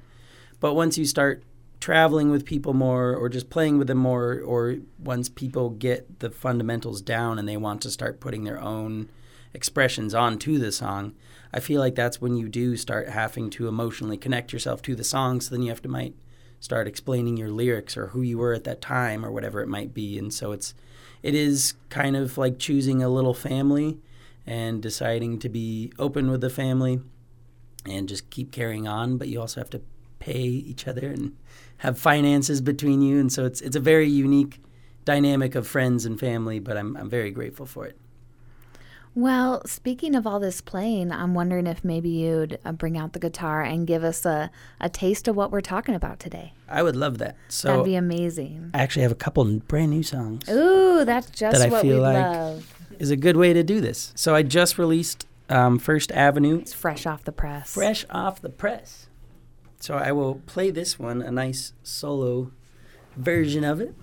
But 0.61 0.75
once 0.75 0.97
you 0.97 1.05
start 1.05 1.43
traveling 1.81 2.31
with 2.31 2.45
people 2.45 2.75
more 2.75 3.15
or 3.15 3.29
just 3.29 3.51
playing 3.51 3.77
with 3.77 3.89
them 3.89 3.99
more 3.99 4.41
or 4.41 4.77
once 4.99 5.29
people 5.29 5.71
get 5.71 6.21
the 6.21 6.31
fundamentals 6.31 7.03
down 7.03 7.39
and 7.39 7.49
they 7.49 7.57
want 7.57 7.83
to 7.83 7.91
start 7.91 8.21
putting 8.21 8.45
their 8.45 8.61
own 8.61 9.09
expressions 9.53 10.15
onto 10.15 10.59
the 10.59 10.71
song 10.71 11.13
i 11.53 11.59
feel 11.59 11.81
like 11.81 11.97
that's 11.97 12.21
when 12.21 12.37
you 12.37 12.49
do 12.49 12.77
start 12.77 13.09
having 13.09 13.51
to 13.51 13.67
emotionally 13.67 14.17
connect 14.17 14.53
yourself 14.53 14.81
to 14.83 14.95
the 14.95 15.05
song. 15.05 15.41
So 15.41 15.51
then 15.51 15.63
you 15.63 15.71
have 15.71 15.83
to 15.83 15.89
might 15.89 16.15
start 16.63 16.87
explaining 16.87 17.37
your 17.37 17.51
lyrics 17.51 17.97
or 17.97 18.09
who 18.09 18.23
you 18.23 18.39
were 18.39 18.55
at 18.55 18.63
that 18.65 18.81
time 18.81 19.27
or 19.27 19.33
whatever 19.33 19.61
it 19.61 19.69
might 19.69 19.93
be. 19.93 20.17
And 20.17 20.33
so 20.33 20.53
it's 20.53 20.75
it 21.23 21.35
is 21.35 21.75
kind 21.89 22.17
of 22.17 22.37
like 22.39 22.59
choosing 22.59 23.03
a 23.03 23.09
little 23.09 23.35
family 23.35 23.99
and 24.47 24.83
deciding 24.83 25.39
to 25.39 25.49
be 25.49 25.93
open 25.99 26.31
with 26.31 26.41
the 26.41 26.51
family 26.51 27.01
and 27.87 28.09
just 28.09 28.31
keep 28.31 28.53
carrying 28.53 28.89
on. 28.89 29.17
But 29.19 29.29
you 29.29 29.41
also 29.41 29.61
have 29.61 29.71
to 29.71 29.83
pay 30.19 30.41
each 30.43 30.87
other 30.87 31.09
and 31.09 31.37
have 31.79 31.99
finances 31.99 32.61
between 32.61 33.03
you, 33.03 33.19
and 33.19 33.33
so 33.33 33.45
it's 33.45 33.61
it's 33.61 33.77
a 33.77 33.81
very 33.81 34.09
unique 34.09 34.61
dynamic 35.05 35.55
of 35.55 35.67
friends 35.67 36.05
and 36.05 36.19
family. 36.19 36.59
But 36.59 36.77
I'm 36.77 36.97
I'm 36.97 37.09
very 37.09 37.31
grateful 37.31 37.67
for 37.67 37.87
it. 37.87 37.99
Well, 39.15 39.63
speaking 39.67 40.15
of 40.15 40.27
all 40.27 40.41
this 40.41 40.63
playing, 40.63 41.13
I'm 41.13 41.35
wondering 41.35 41.67
if 41.67 41.85
maybe 41.85 42.09
you'd 42.09 42.59
uh, 42.65 42.73
bring 42.73 42.97
out 42.97 43.13
the 43.13 43.19
guitar 43.19 43.63
and 43.63 43.87
give 43.87 44.05
us 44.05 44.25
a, 44.25 44.51
a 44.81 44.89
taste 44.89 45.29
of 45.29 45.37
what 45.37 45.51
we're 45.51 45.61
talking 45.61 45.95
about 45.95 46.19
today. 46.19 46.55
I 46.67 46.83
would 46.83 46.97
love 46.97 47.19
that. 47.19 47.37
So 47.49 47.69
That'd 47.69 47.85
be 47.85 47.95
amazing. 47.95 48.71
I 48.73 48.79
actually 48.79 49.03
have 49.03 49.13
a 49.13 49.17
couple 49.17 49.45
brand 49.61 49.91
new 49.91 50.03
songs. 50.03 50.49
Ooh, 50.49 51.05
that's 51.05 51.31
just 51.31 51.59
that 51.59 51.71
what 51.71 51.85
we 51.85 51.93
like 51.93 52.15
love. 52.15 52.75
Is 52.99 53.11
a 53.11 53.17
good 53.17 53.37
way 53.37 53.53
to 53.53 53.63
do 53.63 53.83
this. 53.83 54.13
So 54.15 54.35
I 54.35 54.43
just 54.43 54.79
released 54.79 55.27
um, 55.51 55.79
First 55.79 56.11
Avenue. 56.13 56.59
It's 56.59 56.73
fresh 56.73 57.05
off 57.05 57.25
the 57.25 57.33
press. 57.33 57.75
Fresh 57.75 58.07
off 58.09 58.41
the 58.41 58.49
press. 58.49 59.09
So 59.79 59.97
I 59.97 60.13
will 60.13 60.37
play 60.47 60.71
this 60.71 60.99
one, 60.99 61.21
a 61.21 61.31
nice 61.31 61.75
solo 61.83 62.53
version 63.17 63.65
of 63.65 63.81
it. 63.81 63.95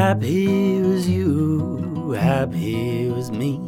Happy 0.00 0.80
was 0.80 1.06
you, 1.06 2.12
happy 2.12 3.10
was 3.10 3.30
me. 3.30 3.60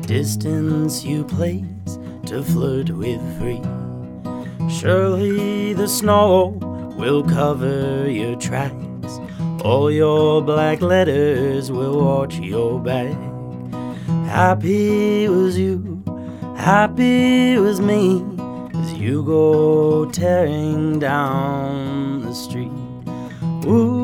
Distance 0.00 1.04
you 1.04 1.22
place 1.22 1.96
to 2.26 2.42
flirt 2.42 2.90
with 2.90 3.20
free. 3.38 3.62
Surely 4.68 5.72
the 5.72 5.86
snow 5.86 6.58
will 6.98 7.22
cover 7.22 8.10
your 8.10 8.34
tracks. 8.34 9.20
All 9.62 9.92
your 9.92 10.42
black 10.42 10.80
letters 10.82 11.70
will 11.70 12.04
watch 12.04 12.34
your 12.40 12.80
back. 12.80 13.16
Happy 14.26 15.28
was 15.28 15.56
you, 15.56 16.02
happy 16.56 17.58
was 17.58 17.80
me, 17.80 18.24
as 18.74 18.92
you 18.94 19.22
go 19.22 20.10
tearing 20.10 20.98
down 20.98 22.22
the 22.22 22.34
street. 22.34 22.72
Ooh, 23.66 24.03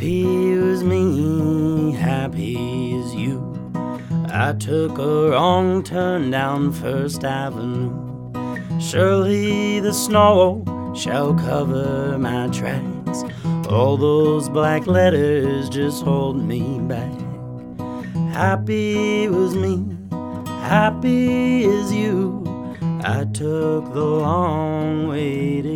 Happy 0.00 0.54
was 0.54 0.82
me, 0.82 1.92
happy 1.92 2.94
is 2.94 3.14
you. 3.14 3.38
I 4.30 4.54
took 4.58 4.96
a 4.96 5.28
wrong 5.28 5.82
turn 5.82 6.30
down 6.30 6.72
First 6.72 7.22
Avenue. 7.22 7.92
Surely 8.80 9.78
the 9.78 9.92
snow 9.92 10.64
shall 10.96 11.34
cover 11.34 12.16
my 12.18 12.48
tracks. 12.48 13.24
All 13.68 13.98
those 13.98 14.48
black 14.48 14.86
letters 14.86 15.68
just 15.68 16.02
hold 16.02 16.42
me 16.42 16.78
back. 16.78 17.12
Happy 18.32 19.28
was 19.28 19.54
me, 19.54 19.84
happy 20.46 21.64
is 21.64 21.92
you. 21.92 22.40
I 23.04 23.26
took 23.34 23.92
the 23.92 24.02
long 24.02 25.08
way 25.08 25.60
to 25.60 25.69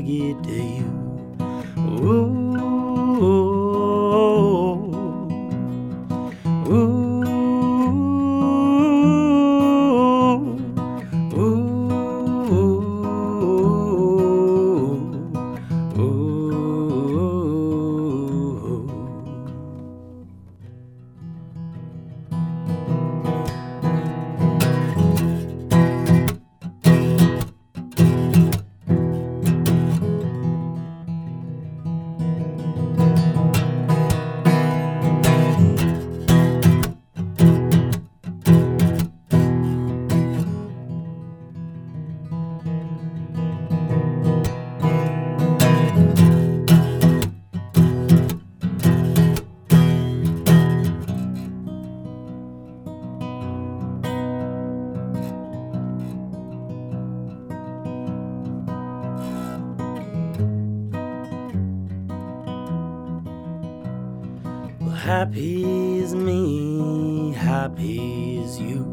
happy 65.35 65.99
is 65.99 66.15
me, 66.15 67.33
happy 67.33 68.39
is 68.39 68.61
you. 68.61 68.85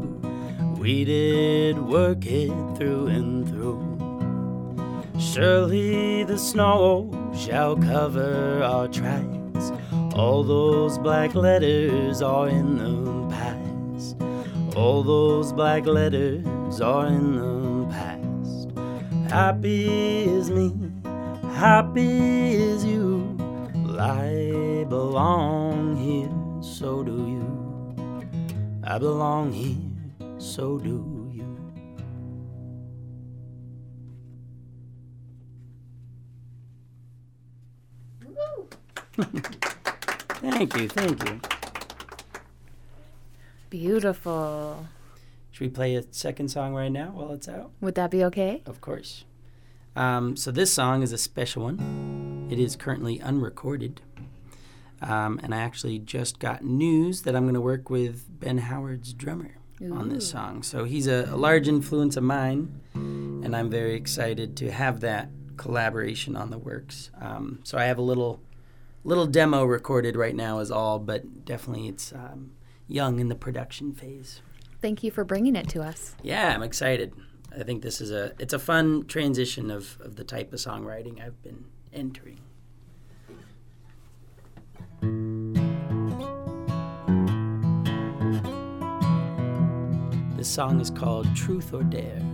We 0.76 1.04
did 1.04 1.78
work 1.78 2.26
it 2.26 2.50
through 2.76 3.06
and 3.06 3.48
through. 3.48 3.80
Surely 5.20 6.24
the 6.24 6.36
snow 6.36 7.08
shall 7.38 7.76
cover 7.76 8.60
our 8.64 8.88
tracks. 8.88 9.70
All 10.16 10.42
those 10.42 10.98
black 10.98 11.36
letters 11.36 12.22
are 12.22 12.48
in 12.48 12.78
the 12.78 13.28
past. 13.32 14.16
All 14.74 15.04
those 15.04 15.52
black 15.52 15.86
letters 15.86 16.80
are 16.80 17.06
in 17.06 17.36
the 17.36 17.86
past. 17.86 18.68
Happy 19.30 20.24
is 20.24 20.50
me, 20.50 20.72
happy 21.54 22.54
is 22.56 22.84
you. 22.84 23.38
Well, 23.76 24.61
I 24.82 24.84
belong 24.84 25.94
here, 25.94 26.28
so 26.60 27.04
do 27.04 27.12
you. 27.12 27.46
I 28.82 28.98
belong 28.98 29.52
here, 29.52 29.76
so 30.38 30.76
do 30.76 31.30
you. 31.32 31.56
thank 40.40 40.76
you, 40.76 40.88
thank 40.88 41.28
you. 41.28 41.40
Beautiful. 43.70 44.88
Should 45.52 45.60
we 45.60 45.68
play 45.68 45.94
a 45.94 46.02
second 46.10 46.48
song 46.48 46.74
right 46.74 46.90
now 46.90 47.12
while 47.14 47.30
it's 47.30 47.48
out? 47.48 47.70
Would 47.80 47.94
that 47.94 48.10
be 48.10 48.24
okay? 48.24 48.64
Of 48.66 48.80
course. 48.80 49.22
Um, 49.94 50.34
so 50.34 50.50
this 50.50 50.72
song 50.72 51.04
is 51.04 51.12
a 51.12 51.18
special 51.18 51.62
one. 51.62 52.48
It 52.50 52.58
is 52.58 52.74
currently 52.74 53.20
unrecorded. 53.20 54.00
Um, 55.02 55.40
and 55.42 55.52
I 55.54 55.58
actually 55.58 55.98
just 55.98 56.38
got 56.38 56.64
news 56.64 57.22
that 57.22 57.34
I'm 57.34 57.42
going 57.42 57.54
to 57.54 57.60
work 57.60 57.90
with 57.90 58.24
Ben 58.40 58.58
Howard's 58.58 59.12
drummer 59.12 59.56
on 59.90 60.08
this 60.10 60.30
song. 60.30 60.62
So 60.62 60.84
he's 60.84 61.08
a, 61.08 61.28
a 61.28 61.36
large 61.36 61.66
influence 61.66 62.16
of 62.16 62.22
mine, 62.22 62.80
and 62.94 63.56
I'm 63.56 63.68
very 63.68 63.94
excited 63.94 64.56
to 64.58 64.70
have 64.70 65.00
that 65.00 65.28
collaboration 65.56 66.36
on 66.36 66.50
the 66.50 66.58
works. 66.58 67.10
Um, 67.20 67.58
so 67.64 67.78
I 67.78 67.84
have 67.84 67.98
a 67.98 68.02
little 68.02 68.40
little 69.04 69.26
demo 69.26 69.64
recorded 69.64 70.14
right 70.14 70.36
now, 70.36 70.60
is 70.60 70.70
all, 70.70 71.00
but 71.00 71.44
definitely 71.44 71.88
it's 71.88 72.12
um, 72.12 72.52
young 72.86 73.18
in 73.18 73.28
the 73.28 73.34
production 73.34 73.92
phase. 73.92 74.40
Thank 74.80 75.02
you 75.02 75.10
for 75.10 75.24
bringing 75.24 75.56
it 75.56 75.68
to 75.70 75.82
us. 75.82 76.14
Yeah, 76.22 76.54
I'm 76.54 76.62
excited. 76.62 77.12
I 77.58 77.64
think 77.64 77.82
this 77.82 78.00
is 78.00 78.10
a 78.10 78.32
it's 78.38 78.52
a 78.52 78.58
fun 78.58 79.06
transition 79.06 79.70
of, 79.70 79.98
of 80.00 80.16
the 80.16 80.24
type 80.24 80.52
of 80.52 80.60
songwriting 80.60 81.20
I've 81.20 81.42
been 81.42 81.64
entering. 81.92 82.38
This 90.42 90.50
song 90.50 90.80
is 90.80 90.90
called 90.90 91.36
Truth 91.36 91.72
or 91.72 91.84
Dare. 91.84 92.31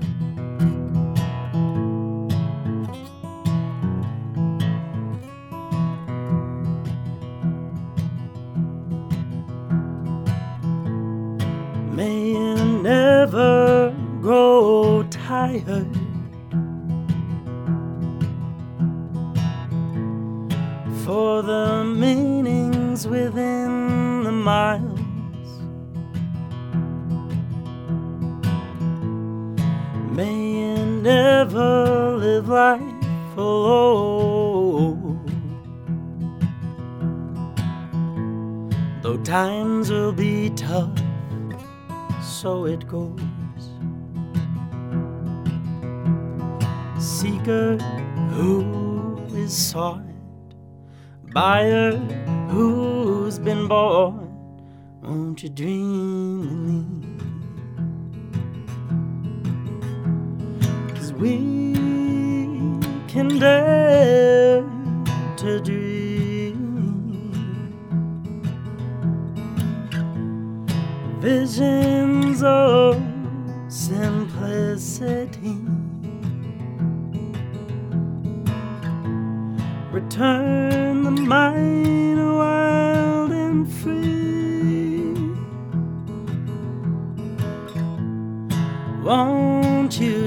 It 42.78 42.88
goes. 42.88 43.20
Seeker 46.98 47.76
who 48.34 49.18
is 49.34 49.56
sought, 49.56 50.02
buyer 51.32 51.92
who's 52.50 53.38
been 53.38 53.68
bought. 53.68 54.24
Won't 55.02 55.42
you 55.42 55.48
dream 55.48 56.40
with 56.40 56.52
me? 56.66 57.08
we 61.20 61.36
can 63.08 63.28
dare 63.40 64.62
to 65.36 65.60
dream. 65.60 65.88
Visions 72.38 72.44
of 72.44 73.02
simplicity. 73.68 75.56
Return 79.90 81.02
the 81.02 81.10
mind 81.10 82.18
wild 82.36 83.32
and 83.32 83.68
free. 83.72 85.14
Won't 89.02 89.98
you 90.00 90.17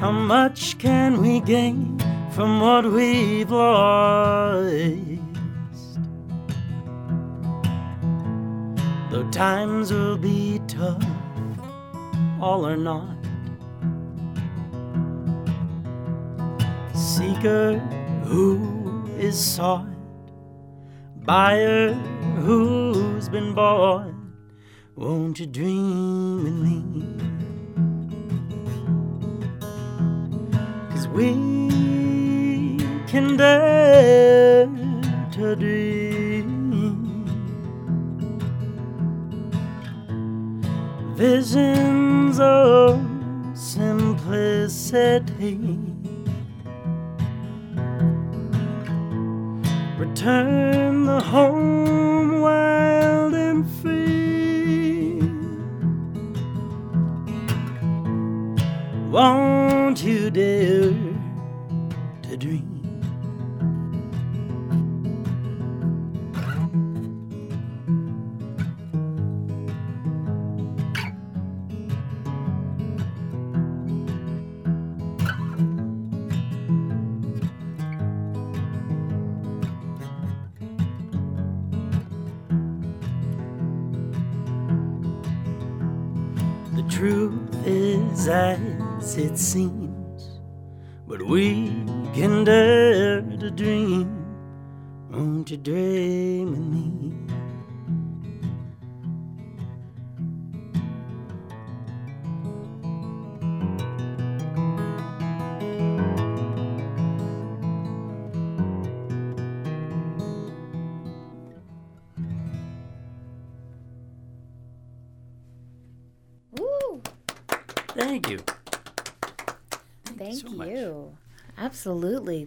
How 0.00 0.10
much 0.10 0.78
can 0.78 1.20
we 1.20 1.40
gain 1.40 1.98
from 2.30 2.60
what 2.60 2.90
we've 2.90 3.50
lost? 3.50 4.70
Though 9.10 9.28
times 9.30 9.92
will 9.92 10.16
be 10.16 10.62
tough, 10.66 11.04
all 12.40 12.66
or 12.66 12.78
not. 12.78 13.18
Seeker 16.94 17.78
who 18.24 19.04
is 19.18 19.38
sought, 19.38 19.86
buyer 21.16 21.92
who's 22.46 23.28
been 23.28 23.52
bought. 23.52 24.11
Won't 24.94 25.40
you 25.40 25.46
dream 25.46 26.44
with 26.44 26.52
me? 26.52 26.84
Cause 30.90 31.08
we 31.08 31.32
can 33.06 33.38
dare 33.38 34.66
to 35.32 35.56
dream. 35.56 37.24
Visions 41.16 42.38
of 42.38 43.00
simplicity. 43.54 44.98
Return 49.96 51.06
the 51.06 51.20
home 51.20 52.42
wild 52.42 52.91
Won't 59.12 60.02
you 60.02 60.30
dare 60.30 60.94
to 62.22 62.36
dream? 62.38 62.70
The 86.74 86.82
truth 86.88 87.66
is 87.66 88.26
as 89.02 89.16
it 89.18 89.36
seems, 89.36 90.40
but 91.08 91.20
we 91.20 91.66
can 92.14 92.44
dare 92.44 93.20
to 93.20 93.50
dream. 93.50 94.06
Won't 95.10 95.50
you 95.50 95.56
dream 95.56 96.50
with 96.52 96.66
me? 96.74 97.11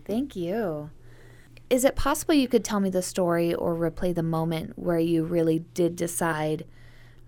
Thank 0.06 0.36
you. 0.36 0.92
Is 1.70 1.84
it 1.84 1.96
possible 1.96 2.36
you 2.36 2.48
could 2.48 2.64
tell 2.64 2.80
me 2.80 2.90
the 2.90 3.02
story 3.02 3.54
or 3.54 3.76
replay 3.76 4.14
the 4.14 4.24
moment 4.24 4.78
where 4.78 5.00
you 5.00 5.24
really 5.24 5.60
did 5.74 5.96
decide 5.96 6.66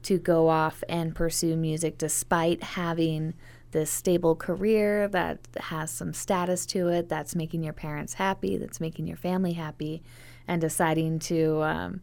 to 0.03 0.17
go 0.17 0.47
off 0.47 0.83
and 0.87 1.15
pursue 1.15 1.57
music 1.57 1.97
despite 1.97 2.63
having 2.63 3.33
this 3.71 3.91
stable 3.91 4.35
career 4.35 5.07
that 5.09 5.39
has 5.57 5.91
some 5.91 6.13
status 6.13 6.65
to 6.67 6.87
it, 6.87 7.09
that's 7.09 7.35
making 7.35 7.63
your 7.63 7.73
parents 7.73 8.13
happy, 8.13 8.57
that's 8.57 8.79
making 8.79 9.07
your 9.07 9.17
family 9.17 9.53
happy, 9.53 10.01
and 10.47 10.61
deciding 10.61 11.19
to, 11.19 11.61
um, 11.63 12.01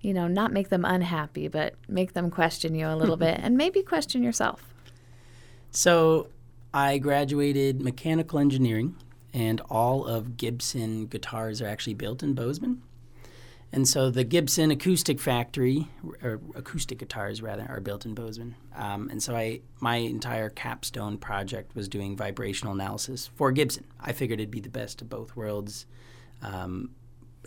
you 0.00 0.14
know, 0.14 0.28
not 0.28 0.52
make 0.52 0.68
them 0.68 0.84
unhappy, 0.84 1.48
but 1.48 1.74
make 1.88 2.12
them 2.12 2.30
question 2.30 2.74
you 2.74 2.86
a 2.86 2.94
little 2.94 3.16
bit 3.26 3.40
and 3.42 3.56
maybe 3.56 3.82
question 3.82 4.22
yourself? 4.22 4.72
So, 5.70 6.28
I 6.72 6.98
graduated 6.98 7.80
mechanical 7.80 8.38
engineering, 8.38 8.94
and 9.32 9.60
all 9.68 10.06
of 10.06 10.36
Gibson 10.36 11.06
guitars 11.06 11.60
are 11.60 11.66
actually 11.66 11.94
built 11.94 12.22
in 12.22 12.34
Bozeman. 12.34 12.82
And 13.70 13.86
so 13.86 14.10
the 14.10 14.24
Gibson 14.24 14.70
Acoustic 14.70 15.20
Factory, 15.20 15.88
or 16.22 16.40
acoustic 16.54 16.98
guitars 16.98 17.42
rather, 17.42 17.66
are 17.68 17.80
built 17.80 18.06
in 18.06 18.14
Bozeman. 18.14 18.54
Um, 18.74 19.10
and 19.10 19.22
so 19.22 19.36
I, 19.36 19.60
my 19.78 19.96
entire 19.96 20.48
capstone 20.48 21.18
project 21.18 21.74
was 21.74 21.86
doing 21.86 22.16
vibrational 22.16 22.72
analysis 22.72 23.30
for 23.36 23.52
Gibson. 23.52 23.84
I 24.00 24.12
figured 24.12 24.40
it'd 24.40 24.50
be 24.50 24.60
the 24.60 24.70
best 24.70 25.02
of 25.02 25.10
both 25.10 25.36
worlds. 25.36 25.84
Um, 26.40 26.92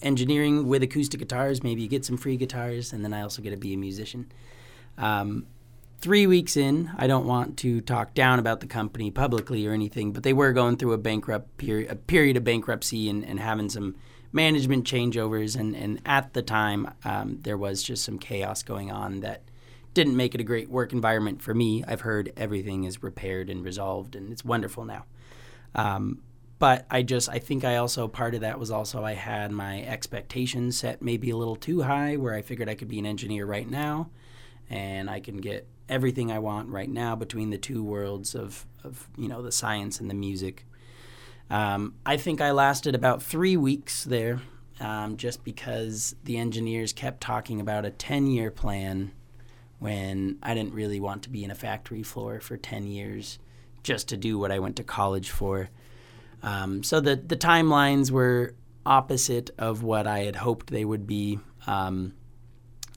engineering 0.04 0.68
with 0.68 0.84
acoustic 0.84 1.20
guitars, 1.20 1.64
maybe 1.64 1.82
you 1.82 1.88
get 1.88 2.06
some 2.06 2.18
free 2.18 2.38
guitars, 2.38 2.94
and 2.94 3.04
then 3.04 3.14
I 3.14 3.22
also 3.22 3.42
get 3.42 3.52
to 3.52 3.58
be 3.58 3.74
a 3.74 3.78
musician. 3.78 4.32
Um, 5.00 5.48
three 6.02 6.26
weeks 6.26 6.58
in, 6.58 6.92
I 6.98 7.06
don't 7.06 7.28
want 7.28 7.58
to 7.58 7.80
talk 7.80 8.16
down 8.16 8.40
about 8.40 8.60
the 8.60 8.68
company 8.68 9.12
publicly 9.12 9.68
or 9.68 9.72
anything, 9.72 10.12
but 10.12 10.24
they 10.24 10.34
were 10.34 10.52
going 10.52 10.78
through 10.78 10.94
a 10.94 10.98
bankrupt 10.98 11.58
period, 11.58 11.92
a 11.92 11.96
period 11.96 12.38
of 12.38 12.44
bankruptcy, 12.44 13.08
and, 13.08 13.24
and 13.24 13.40
having 13.40 13.70
some 13.70 13.96
management 14.34 14.86
changeovers. 14.86 15.58
And, 15.58 15.76
and 15.76 16.02
at 16.06 16.34
the 16.34 16.42
time, 16.42 16.92
um, 17.06 17.38
there 17.42 17.58
was 17.58 17.84
just 17.84 18.04
some 18.04 18.18
chaos 18.18 18.64
going 18.64 18.92
on 18.92 19.20
that 19.20 19.44
didn't 19.94 20.16
make 20.16 20.34
it 20.34 20.42
a 20.42 20.44
great 20.44 20.70
work 20.70 20.92
environment 20.92 21.42
for 21.42 21.54
me. 21.54 21.84
I've 21.88 22.02
heard 22.02 22.34
everything 22.36 22.86
is 22.86 23.04
repaired 23.04 23.50
and 23.50 23.64
resolved, 23.64 24.16
and 24.16 24.32
it's 24.32 24.44
wonderful 24.44 24.86
now. 24.86 25.06
Um, 25.76 26.24
but 26.58 26.86
I 26.90 27.04
just, 27.04 27.30
I 27.30 27.40
think 27.40 27.64
I 27.64 27.78
also, 27.78 28.08
part 28.08 28.34
of 28.34 28.42
that 28.42 28.60
was 28.60 28.72
also 28.72 29.04
I 29.04 29.14
had 29.14 29.52
my 29.52 29.84
expectations 29.84 30.78
set 30.78 31.02
maybe 31.02 31.30
a 31.30 31.38
little 31.38 31.56
too 31.56 31.82
high, 31.84 32.18
where 32.18 32.34
I 32.34 32.42
figured 32.42 32.70
I 32.70 32.76
could 32.76 32.88
be 32.88 33.00
an 33.00 33.06
engineer 33.06 33.46
right 33.46 33.70
now 33.70 34.10
and 34.72 35.10
I 35.10 35.20
can 35.20 35.38
get 35.38 35.68
everything 35.92 36.32
I 36.32 36.40
want 36.40 36.70
right 36.70 36.90
now 36.90 37.16
between 37.16 37.50
the 37.50 37.58
two 37.58 37.84
worlds 37.84 38.34
of, 38.34 38.66
of 38.84 39.08
you 39.18 39.28
know, 39.28 39.42
the 39.42 39.52
science 39.52 40.00
and 40.00 40.10
the 40.10 40.16
music. 40.16 40.66
Um, 41.50 41.96
I 42.06 42.16
think 42.18 42.40
I 42.40 42.52
lasted 42.52 42.96
about 42.96 43.22
three 43.22 43.58
weeks 43.58 44.06
there 44.06 44.42
um, 44.80 45.18
just 45.18 45.44
because 45.44 46.16
the 46.24 46.38
engineers 46.38 46.94
kept 46.94 47.22
talking 47.22 47.60
about 47.60 47.86
a 47.86 47.92
10 47.92 48.28
year 48.28 48.50
plan 48.50 49.12
when 49.80 50.38
I 50.42 50.54
didn't 50.54 50.74
really 50.74 51.00
want 51.00 51.24
to 51.24 51.30
be 51.30 51.44
in 51.44 51.52
a 51.52 51.56
factory 51.56 52.04
floor 52.04 52.40
for 52.40 52.56
10 52.56 52.88
years 52.88 53.38
just 53.84 54.08
to 54.10 54.18
do 54.18 54.40
what 54.40 54.52
I 54.52 54.60
went 54.60 54.78
to 54.78 54.84
college 54.84 55.30
for. 55.30 55.70
Um, 56.42 56.84
so 56.84 57.02
the, 57.02 57.16
the 57.16 57.36
timelines 57.36 58.12
were 58.12 58.56
opposite 58.86 59.50
of 59.58 59.84
what 59.84 60.08
I 60.08 60.20
had 60.20 60.38
hoped 60.38 60.70
they 60.70 60.86
would 60.86 61.06
be. 61.06 61.40
Um, 61.68 62.14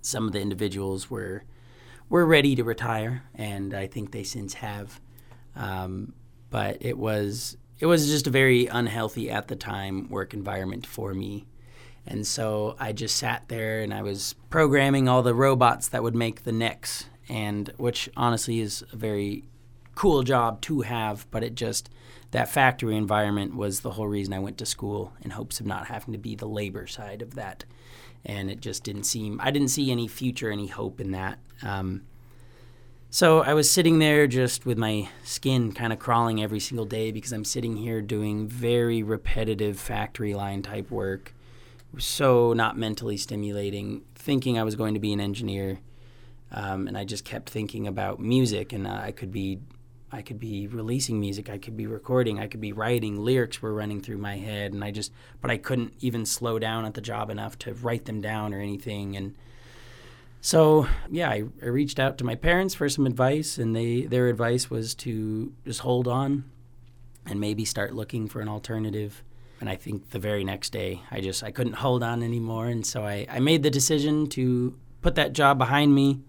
some 0.01 0.27
of 0.27 0.33
the 0.33 0.41
individuals 0.41 1.11
were 1.11 1.45
were 2.09 2.27
ready 2.27 2.55
to 2.57 2.65
retire, 2.65 3.25
and 3.35 3.75
I 3.75 3.87
think 3.87 4.13
they 4.13 4.25
since 4.25 4.55
have. 4.55 5.01
Um, 5.57 6.15
but 6.51 6.79
it 6.81 6.99
was 6.99 7.57
it 7.81 7.87
was 7.87 8.07
just 8.07 8.27
a 8.27 8.31
very 8.31 8.67
unhealthy 8.67 9.31
at 9.31 9.49
the 9.49 9.57
time 9.57 10.09
work 10.09 10.33
environment 10.33 10.87
for 10.87 11.13
me. 11.13 11.47
And 12.07 12.27
so 12.27 12.77
I 12.79 12.93
just 12.93 13.17
sat 13.17 13.49
there 13.49 13.81
and 13.81 13.93
I 13.93 14.03
was 14.03 14.35
programming 14.51 15.09
all 15.09 15.23
the 15.23 15.35
robots 15.35 15.89
that 15.89 16.03
would 16.03 16.15
make 16.15 16.45
the 16.45 16.53
necks 16.53 17.07
and 17.29 17.73
which 17.77 18.09
honestly 18.17 18.61
is 18.61 18.85
a 18.93 18.97
very 18.97 19.45
cool 19.95 20.23
job 20.23 20.61
to 20.63 20.83
have, 20.83 21.27
but 21.31 21.43
it 21.43 21.55
just 21.55 21.89
that 22.35 22.49
factory 22.49 22.97
environment 22.97 23.55
was 23.55 23.81
the 23.81 23.93
whole 23.93 24.09
reason 24.09 24.35
I 24.35 24.41
went 24.41 24.59
to 24.59 24.67
school 24.67 25.13
in 25.23 25.31
hopes 25.31 25.61
of 25.61 25.67
not 25.67 25.87
having 25.87 26.11
to 26.15 26.19
be 26.19 26.35
the 26.35 26.49
labor 26.49 26.89
side 26.89 27.23
of 27.23 27.37
that. 27.37 27.65
And 28.25 28.51
it 28.51 28.59
just 28.59 28.83
didn't 28.83 29.05
seem 29.05 29.41
I 29.41 29.53
didn't 29.53 29.69
see 29.69 29.93
any 29.93 30.09
future, 30.09 30.51
any 30.51 30.67
hope 30.67 31.01
in 31.01 31.13
that. 31.13 31.39
Um, 31.63 32.03
so 33.09 33.45
I 33.45 33.55
was 33.55 33.71
sitting 33.71 34.01
there 34.01 34.27
just 34.27 34.67
with 34.67 34.77
my 34.77 35.09
skin 35.23 35.71
kind 35.71 35.93
of 35.93 36.01
crawling 36.01 36.43
every 36.43 36.59
single 36.59 36.87
day 36.87 37.13
because 37.13 37.33
I'm 37.33 37.45
sitting 37.45 37.77
here 37.77 38.03
doing 38.03 38.49
very 38.49 39.05
repetitive 39.05 39.79
factory 39.79 40.35
line 40.35 40.63
type 40.63 40.91
work. 40.91 41.33
So 41.99 42.53
not 42.53 42.77
mentally 42.77 43.17
stimulating, 43.17 44.03
thinking 44.17 44.59
I 44.59 44.65
was 44.65 44.75
going 44.75 44.95
to 44.95 45.01
be 45.01 45.13
an 45.13 45.21
engineer. 45.21 45.79
Um, 46.51 46.89
and 46.89 46.99
I 46.99 47.05
just 47.05 47.25
kept 47.25 47.49
thinking 47.49 47.87
about 47.87 48.19
music, 48.19 48.73
and 48.73 48.89
uh, 48.89 49.01
I 49.03 49.13
could 49.13 49.31
be, 49.31 49.61
I 50.13 50.23
could 50.23 50.39
be 50.39 50.67
releasing 50.69 51.19
music, 51.19 51.51
I 51.51 51.59
could 51.59 51.77
be 51.77 51.87
recording, 51.87 52.39
I 52.39 52.47
could 52.47 52.61
be 52.61 52.73
writing. 52.73 53.17
Lyrics 53.17 53.61
were 53.61 53.75
running 53.75 54.01
through 54.01 54.19
my 54.19 54.37
head, 54.37 54.73
and 54.73 54.85
I 54.85 54.91
just, 54.91 55.13
but 55.41 55.51
I 55.51 55.57
couldn't 55.57 55.95
even 56.01 56.25
slow 56.25 56.59
down 56.59 56.85
at 56.85 56.95
the 56.95 57.01
job 57.01 57.31
enough 57.31 57.59
to 57.61 57.75
write 57.75 58.05
them 58.05 58.21
down 58.21 58.55
or 58.55 58.61
anything. 58.61 59.17
And 59.17 59.35
so 60.45 60.87
yeah, 61.11 61.31
I, 61.31 61.45
I, 61.63 61.67
reached 61.67 61.99
out 61.99 62.19
to 62.19 62.25
my 62.25 62.35
parents 62.35 62.75
for 62.75 62.87
some 62.89 63.07
advice, 63.07 63.57
and 63.57 63.75
they 63.75 64.03
their 64.03 64.29
advice 64.29 64.69
was 64.69 64.95
to 64.97 65.55
just 65.65 65.81
hold 65.81 66.07
on 66.07 66.45
and 67.25 67.41
maybe 67.41 67.65
start 67.65 67.95
looking 67.95 68.29
for 68.29 68.43
an 68.43 68.49
alternative. 68.49 69.25
And 69.61 69.71
I 69.71 69.77
think 69.77 70.11
the 70.11 70.19
very 70.19 70.45
next 70.45 70.71
day, 70.71 71.01
I 71.11 71.23
just 71.23 71.43
I 71.43 71.51
couldn't 71.51 71.77
hold 71.77 72.03
on 72.03 72.23
anymore, 72.23 72.67
and 72.67 72.85
so 72.85 73.05
I, 73.05 73.27
I 73.31 73.41
made 73.41 73.63
the 73.63 73.71
decision 73.71 74.27
to 74.37 74.79
put 75.01 75.15
that 75.15 75.33
job 75.33 75.57
behind 75.57 75.95
me. 75.95 76.21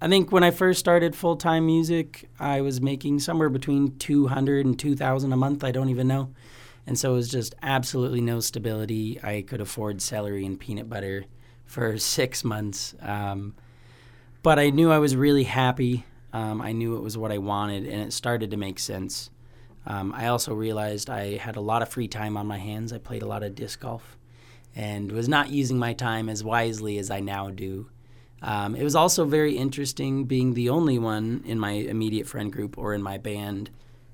I 0.00 0.08
think 0.08 0.30
when 0.30 0.44
I 0.44 0.50
first 0.50 0.78
started 0.78 1.16
full 1.16 1.36
time 1.36 1.66
music, 1.66 2.28
I 2.38 2.60
was 2.60 2.80
making 2.80 3.20
somewhere 3.20 3.48
between 3.48 3.96
200 3.96 4.66
and 4.66 4.78
2,000 4.78 5.32
a 5.32 5.36
month. 5.36 5.64
I 5.64 5.70
don't 5.70 5.88
even 5.88 6.06
know. 6.06 6.32
And 6.86 6.98
so 6.98 7.12
it 7.12 7.16
was 7.16 7.30
just 7.30 7.54
absolutely 7.62 8.20
no 8.20 8.40
stability. 8.40 9.18
I 9.22 9.42
could 9.42 9.60
afford 9.60 10.02
celery 10.02 10.44
and 10.44 10.60
peanut 10.60 10.88
butter 10.88 11.24
for 11.64 11.98
six 11.98 12.44
months. 12.44 12.94
Um, 13.00 13.54
but 14.42 14.58
I 14.58 14.70
knew 14.70 14.92
I 14.92 14.98
was 14.98 15.16
really 15.16 15.44
happy. 15.44 16.04
Um, 16.32 16.60
I 16.60 16.72
knew 16.72 16.96
it 16.96 17.02
was 17.02 17.16
what 17.18 17.32
I 17.32 17.38
wanted, 17.38 17.86
and 17.86 18.02
it 18.02 18.12
started 18.12 18.50
to 18.50 18.56
make 18.56 18.78
sense. 18.78 19.30
Um, 19.86 20.12
I 20.14 20.26
also 20.26 20.54
realized 20.54 21.08
I 21.08 21.36
had 21.38 21.56
a 21.56 21.60
lot 21.60 21.82
of 21.82 21.88
free 21.88 22.08
time 22.08 22.36
on 22.36 22.46
my 22.46 22.58
hands. 22.58 22.92
I 22.92 22.98
played 22.98 23.22
a 23.22 23.26
lot 23.26 23.42
of 23.42 23.54
disc 23.54 23.80
golf 23.80 24.16
and 24.74 25.10
was 25.10 25.28
not 25.28 25.50
using 25.50 25.78
my 25.78 25.94
time 25.94 26.28
as 26.28 26.44
wisely 26.44 26.98
as 26.98 27.10
I 27.10 27.20
now 27.20 27.50
do. 27.50 27.88
Um, 28.46 28.76
it 28.76 28.84
was 28.84 28.94
also 28.94 29.24
very 29.24 29.56
interesting 29.56 30.24
being 30.24 30.54
the 30.54 30.68
only 30.68 31.00
one 31.00 31.42
in 31.44 31.58
my 31.58 31.72
immediate 31.72 32.28
friend 32.28 32.52
group 32.52 32.78
or 32.78 32.94
in 32.94 33.02
my 33.02 33.18
band 33.18 33.70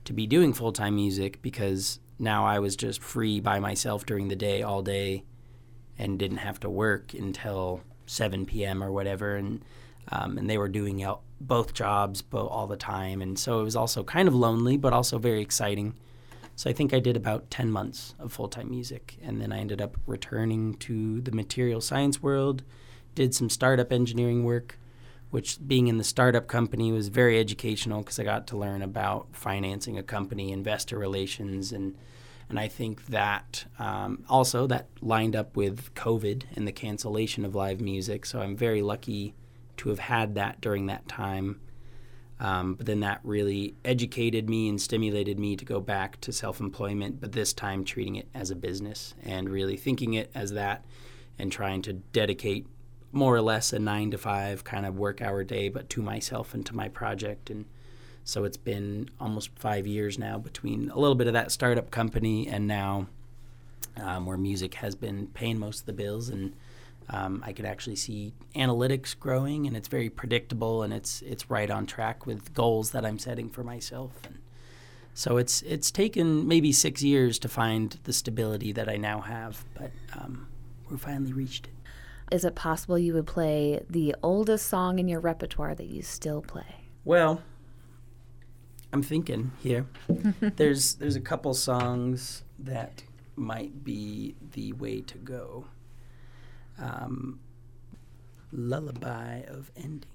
to 0.07 0.15
be 0.15 0.27
doing 0.27 0.55
full 0.55 0.73
time 0.73 0.97
music 0.97 1.43
because 1.43 2.01
now 2.19 2.47
I 2.47 2.59
was 2.59 2.75
just 2.75 3.03
free 3.03 3.41
by 3.41 3.61
myself 3.61 4.07
during 4.07 4.29
the 4.29 4.37
day 4.37 4.63
all 4.63 4.81
day 4.81 5.25
and 5.99 6.19
didn't 6.19 6.39
have 6.39 6.59
to 6.61 6.71
work 6.71 7.13
until 7.13 7.83
7 8.07 8.47
p.m. 8.47 8.83
or 8.83 8.91
whatever, 8.91 9.37
and 9.37 9.63
um, 10.11 10.39
and 10.39 10.49
they 10.49 10.59
were 10.59 10.69
doing 10.69 11.07
both 11.41 11.75
jobs 11.75 12.25
all 12.33 12.67
the 12.67 12.77
time, 12.77 13.21
and 13.21 13.39
so 13.39 13.61
it 13.61 13.65
was 13.65 13.77
also 13.77 14.03
kind 14.03 14.27
of 14.27 14.35
lonely, 14.35 14.77
but 14.79 14.95
also 14.95 15.19
very 15.19 15.43
exciting. 15.43 15.95
So 16.57 16.71
I 16.71 16.73
think 16.73 16.93
I 16.93 17.01
did 17.01 17.17
about 17.17 17.51
10 17.51 17.71
months 17.71 18.15
of 18.19 18.33
full 18.33 18.49
time 18.49 18.71
music, 18.71 19.19
and 19.23 19.41
then 19.41 19.53
I 19.53 19.59
ended 19.59 19.83
up 19.83 19.97
returning 20.07 20.75
to 20.79 21.21
the 21.21 21.33
material 21.33 21.81
science 21.81 22.23
world, 22.23 22.63
did 23.15 23.35
some 23.35 23.51
startup 23.51 23.93
engineering 23.93 24.45
work, 24.45 24.79
which 25.31 25.59
being 25.67 25.89
in 25.89 25.99
the 25.99 26.05
startup 26.05 26.47
company 26.47 26.93
was 26.93 27.09
very 27.09 27.39
educational 27.39 28.01
because 28.01 28.19
I 28.19 28.25
got 28.25 28.47
to 28.49 28.57
learn 28.57 28.83
about 28.83 29.29
financing 29.33 29.99
a 29.99 30.03
company, 30.03 30.53
investor 30.53 30.99
relations, 30.99 31.73
and 31.73 31.97
and 32.49 32.61
I 32.61 32.69
think 32.69 33.07
that 33.07 33.65
um, 33.79 34.25
also 34.29 34.67
that 34.67 34.89
lined 35.01 35.35
up 35.35 35.57
with 35.57 35.95
COVID 35.95 36.45
and 36.55 36.69
the 36.69 36.73
cancellation 36.73 37.47
of 37.47 37.55
live 37.55 37.81
music. 37.81 38.27
So 38.27 38.41
I'm 38.41 38.57
very 38.57 38.83
lucky 38.83 39.35
to 39.79 39.89
have 39.89 39.99
had 39.99 40.35
that 40.35 40.61
during 40.61 40.87
that 40.87 41.09
time. 41.09 41.61
Um, 42.39 42.75
but 42.75 42.87
then 42.87 43.01
that 43.01 43.21
really 43.23 43.77
educated 43.85 44.51
me 44.51 44.69
and 44.69 44.81
stimulated 44.81 45.39
me 45.39 45.57
to 45.57 45.65
go 45.65 45.81
back 45.81 46.21
to 46.23 46.33
self 46.33 46.61
employment, 46.61 47.21
but 47.21 47.33
this 47.33 47.53
time 47.53 47.85
treating 47.85 48.17
it 48.17 48.29
as 48.35 48.51
a 48.51 48.57
business 48.57 49.15
and 49.23 49.49
really 49.49 49.77
thinking 49.77 50.15
it 50.15 50.31
as 50.35 50.53
that 50.53 50.85
and 51.39 51.51
trying 51.51 51.83
to 51.83 51.93
dedicate 51.93 52.67
more 53.13 53.37
or 53.37 53.43
less 53.43 53.73
a 53.73 53.79
nine 53.79 54.11
to 54.11 54.19
five 54.19 54.65
kind 54.65 54.87
of 54.87 54.99
work 54.99 55.21
hour 55.21 55.45
day, 55.45 55.69
but 55.69 55.89
to 55.91 56.03
myself 56.03 56.55
and 56.55 56.65
to 56.67 56.75
my 56.75 56.89
project. 56.89 57.51
And 57.51 57.67
so 58.25 58.45
it's 58.45 58.57
been 58.57 59.11
almost 59.21 59.51
five 59.57 59.87
years 59.87 60.19
now 60.19 60.39
between 60.39 60.91
a 60.91 60.99
little 60.99 61.15
bit 61.15 61.27
of 61.27 61.33
that 61.35 61.53
startup 61.53 61.91
company 61.91 62.49
and 62.49 62.67
now 62.67 63.07
um, 63.97 64.27
where 64.27 64.37
music 64.37 64.75
has 64.75 64.95
been 64.95 65.27
paying 65.29 65.59
most 65.59 65.81
of 65.81 65.87
the 65.87 65.93
bills 65.93 66.29
and 66.29 66.55
um, 67.11 67.43
I 67.45 67.53
could 67.53 67.67
actually 67.67 67.97
see 67.97 68.33
analytics 68.55 69.19
growing 69.19 69.67
and 69.67 69.77
it's 69.77 69.89
very 69.89 70.09
predictable 70.09 70.83
and 70.83 70.93
it's 70.93 71.21
it's 71.23 71.51
right 71.51 71.71
on 71.71 71.85
track 71.85 72.27
with 72.27 72.55
goals 72.55 72.93
that 72.93 73.05
I'm 73.05 73.19
setting 73.19 73.51
for 73.51 73.65
myself 73.65 74.13
and 74.25 74.39
so 75.15 75.37
it's 75.37 75.63
it's 75.63 75.91
taken 75.91 76.47
maybe 76.47 76.73
six 76.73 77.03
years 77.03 77.39
to 77.41 77.49
find 77.49 77.99
the 78.05 78.13
stability 78.13 78.73
that 78.73 78.89
I 78.89 78.97
now 78.97 79.21
have 79.21 79.65
but 79.75 79.91
um, 80.15 80.47
we 80.89 80.97
finally 80.97 81.33
reached 81.33 81.67
it. 81.67 81.73
Is 82.33 82.47
it 82.47 82.55
possible 82.55 82.99
you 82.99 83.13
would 83.13 83.27
play 83.27 83.83
the 83.91 84.17
oldest 84.23 84.67
song 84.67 84.99
in 84.99 85.07
your 85.07 85.21
repertoire 85.21 85.75
that 85.75 85.89
you 85.89 86.01
still 86.01 86.41
play? 86.41 86.87
Well, 87.05 87.43
I'm 88.91 89.03
thinking 89.03 89.53
here. 89.63 89.87
there's 90.41 90.95
there's 90.95 91.15
a 91.15 91.21
couple 91.21 91.53
songs 91.53 92.43
that 92.59 93.03
might 93.37 93.85
be 93.85 94.35
the 94.53 94.73
way 94.73 95.03
to 95.03 95.19
go. 95.19 95.67
Um, 96.79 97.41
Lullaby 98.51 99.43
of 99.43 99.71
Endings. 99.77 100.07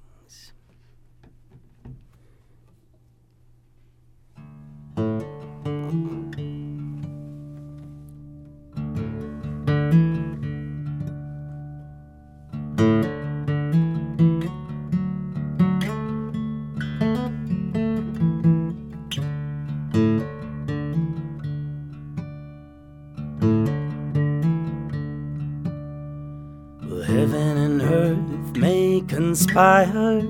Conspire, 29.48 30.22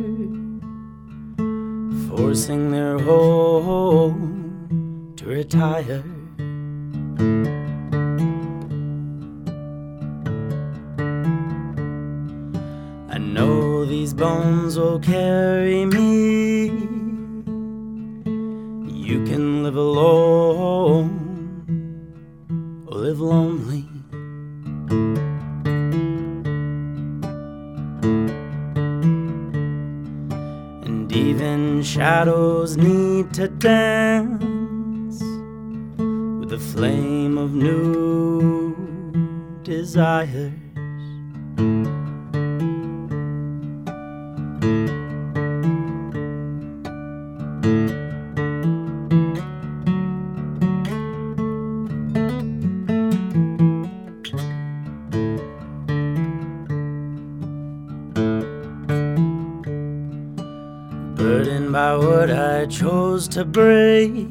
forcing 2.10 2.72
their 2.72 2.98
home 3.00 5.14
to 5.16 5.26
retire. 5.26 6.04
I 13.10 13.18
know 13.18 13.86
these 13.86 14.14
bones 14.14 14.78
will 14.78 15.00
carry 15.00 15.86
me. 15.86 16.17
To 63.30 63.46
break, 63.46 64.30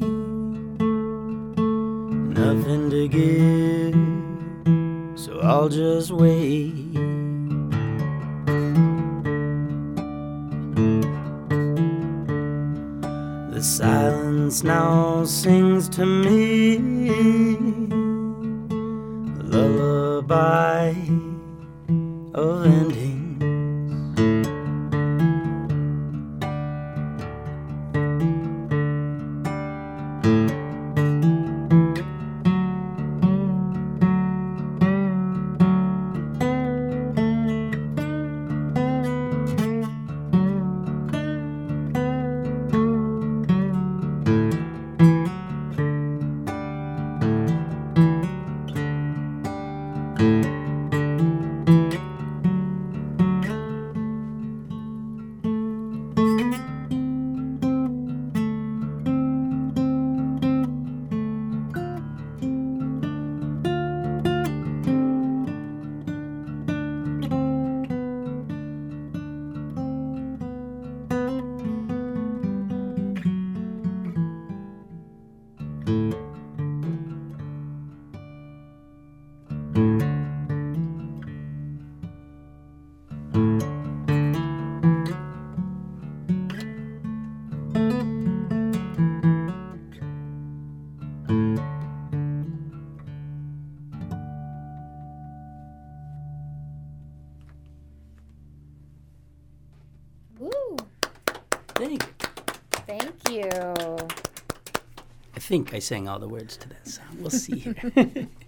I 105.37 105.39
think 105.39 105.71
I 105.71 105.77
sang 105.77 106.07
all 106.07 106.17
the 106.17 106.27
words 106.27 106.57
to 106.57 106.69
that 106.69 106.87
song. 106.87 107.05
We'll 107.19 107.29
see 107.29 107.59
here. 107.59 107.75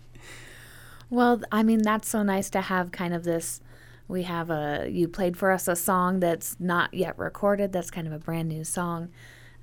Well, 1.12 1.42
I 1.52 1.64
mean, 1.64 1.82
that's 1.82 2.08
so 2.08 2.22
nice 2.22 2.52
to 2.52 2.62
have 2.62 2.92
kind 2.92 3.16
of 3.16 3.24
this. 3.24 3.62
We 4.08 4.24
have 4.24 4.52
a, 4.52 4.88
you 4.90 5.08
played 5.08 5.38
for 5.38 5.52
us 5.52 5.68
a 5.68 5.76
song 5.76 6.20
that's 6.20 6.56
not 6.60 6.94
yet 6.94 7.18
recorded, 7.18 7.72
that's 7.74 7.90
kind 7.90 8.06
of 8.06 8.14
a 8.14 8.20
brand 8.20 8.48
new 8.48 8.64
song, 8.64 9.10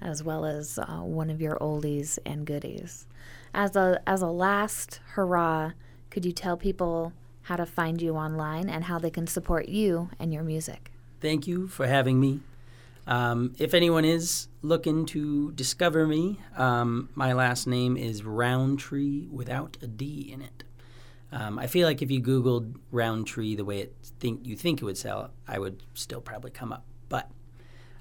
as 0.00 0.24
well 0.24 0.44
as 0.44 0.76
uh, 0.78 1.02
one 1.02 1.30
of 1.30 1.40
your 1.40 1.56
oldies 1.58 2.18
and 2.26 2.46
goodies. 2.46 3.06
As 3.54 3.76
a, 3.76 4.00
as 4.08 4.22
a 4.22 4.26
last 4.26 5.00
hurrah, 5.14 5.72
could 6.10 6.24
you 6.24 6.32
tell 6.32 6.56
people 6.56 7.12
how 7.42 7.54
to 7.54 7.66
find 7.66 8.02
you 8.02 8.16
online 8.16 8.68
and 8.68 8.84
how 8.84 8.98
they 8.98 9.10
can 9.10 9.28
support 9.28 9.68
you 9.68 10.10
and 10.18 10.32
your 10.32 10.42
music? 10.42 10.90
Thank 11.20 11.46
you 11.46 11.68
for 11.68 11.86
having 11.86 12.18
me. 12.18 12.40
Um, 13.06 13.54
if 13.58 13.72
anyone 13.72 14.04
is 14.04 14.48
looking 14.62 15.06
to 15.06 15.52
discover 15.52 16.06
me, 16.06 16.40
um, 16.56 17.08
my 17.14 17.32
last 17.32 17.66
name 17.66 17.96
is 17.96 18.24
Rountree 18.24 19.28
without 19.30 19.76
a 19.80 19.86
D 19.86 20.30
in 20.32 20.42
it. 20.42 20.64
Um, 21.30 21.58
I 21.58 21.66
feel 21.66 21.86
like 21.86 22.02
if 22.02 22.10
you 22.10 22.20
Googled 22.20 22.74
Roundtree 22.90 23.56
the 23.56 23.64
way 23.64 23.80
it 23.80 23.94
think 24.20 24.40
you 24.44 24.56
think 24.56 24.80
it 24.80 24.84
would 24.84 24.98
sell, 24.98 25.30
I 25.46 25.58
would 25.58 25.82
still 25.94 26.20
probably 26.20 26.50
come 26.50 26.72
up. 26.72 26.84
But 27.08 27.30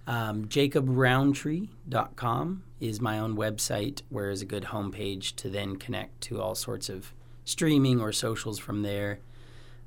um, 0.07 0.45
JacobRountree.com 0.45 2.63
is 2.79 3.01
my 3.01 3.19
own 3.19 3.35
website, 3.35 4.01
where 4.09 4.29
is 4.29 4.41
a 4.41 4.45
good 4.45 4.65
homepage 4.65 5.35
to 5.37 5.49
then 5.49 5.77
connect 5.77 6.21
to 6.21 6.39
all 6.41 6.55
sorts 6.55 6.89
of 6.89 7.13
streaming 7.43 7.99
or 7.99 8.11
socials 8.11 8.59
from 8.59 8.83
there. 8.83 9.19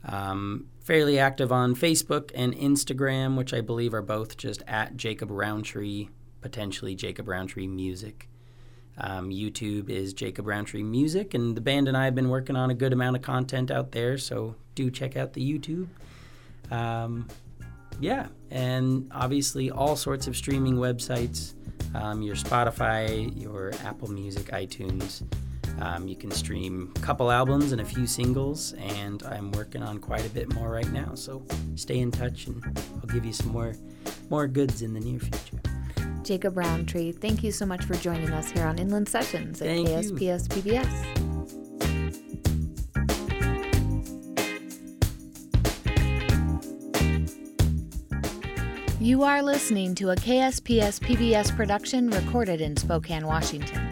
Um, 0.04 0.68
fairly 0.80 1.18
active 1.18 1.52
on 1.52 1.74
Facebook 1.74 2.30
and 2.34 2.54
Instagram, 2.54 3.36
which 3.36 3.52
I 3.52 3.60
believe 3.60 3.92
are 3.92 4.02
both 4.02 4.36
just 4.36 4.62
at 4.66 4.96
Jacob 4.96 5.30
Rountree, 5.30 6.08
potentially 6.40 6.94
Jacob 6.94 7.28
Rountree 7.28 7.66
Music. 7.66 8.28
Um, 8.96 9.30
YouTube 9.30 9.88
is 9.90 10.12
Jacob 10.12 10.46
Rountree 10.46 10.82
Music, 10.82 11.34
and 11.34 11.56
the 11.56 11.60
band 11.60 11.88
and 11.88 11.96
I 11.96 12.06
have 12.06 12.14
been 12.14 12.28
working 12.28 12.56
on 12.56 12.70
a 12.70 12.74
good 12.74 12.92
amount 12.92 13.16
of 13.16 13.22
content 13.22 13.70
out 13.70 13.92
there, 13.92 14.18
so 14.18 14.56
do 14.74 14.90
check 14.90 15.16
out 15.16 15.34
the 15.34 15.58
YouTube. 15.58 15.86
Um, 16.70 17.28
yeah, 18.00 18.26
and 18.50 19.10
obviously 19.14 19.70
all 19.70 19.94
sorts 19.94 20.26
of 20.26 20.36
streaming 20.36 20.76
websites, 20.76 21.54
um, 21.94 22.22
your 22.22 22.34
Spotify, 22.34 23.30
your 23.40 23.72
Apple 23.84 24.08
Music, 24.08 24.46
iTunes. 24.46 25.22
Um, 25.80 26.08
you 26.08 26.16
can 26.16 26.30
stream 26.30 26.92
a 26.96 27.00
couple 27.00 27.30
albums 27.30 27.72
and 27.72 27.80
a 27.80 27.84
few 27.84 28.06
singles, 28.06 28.72
and 28.74 29.22
I'm 29.22 29.52
working 29.52 29.82
on 29.82 29.98
quite 29.98 30.26
a 30.26 30.30
bit 30.30 30.52
more 30.52 30.70
right 30.70 30.90
now. 30.92 31.14
So 31.14 31.44
stay 31.76 31.98
in 32.00 32.10
touch, 32.10 32.46
and 32.46 32.62
I'll 32.94 33.08
give 33.08 33.24
you 33.24 33.32
some 33.32 33.48
more 33.48 33.74
more 34.30 34.46
goods 34.46 34.82
in 34.82 34.92
the 34.92 35.00
near 35.00 35.18
future. 35.20 35.60
Jacob 36.22 36.56
Rountree, 36.56 37.12
thank 37.12 37.42
you 37.42 37.50
so 37.50 37.64
much 37.64 37.84
for 37.84 37.94
joining 37.94 38.30
us 38.30 38.50
here 38.50 38.66
on 38.66 38.78
Inland 38.78 39.08
Sessions 39.08 39.62
at 39.62 39.68
Thank 39.68 39.88
you. 39.88 39.94
KSPS 39.94 40.48
PBS. 40.48 41.38
You 49.00 49.22
are 49.22 49.42
listening 49.42 49.94
to 49.94 50.10
a 50.10 50.16
KSPS 50.16 51.00
PBS 51.00 51.56
production 51.56 52.10
recorded 52.10 52.60
in 52.60 52.76
Spokane, 52.76 53.26
Washington. 53.26 53.87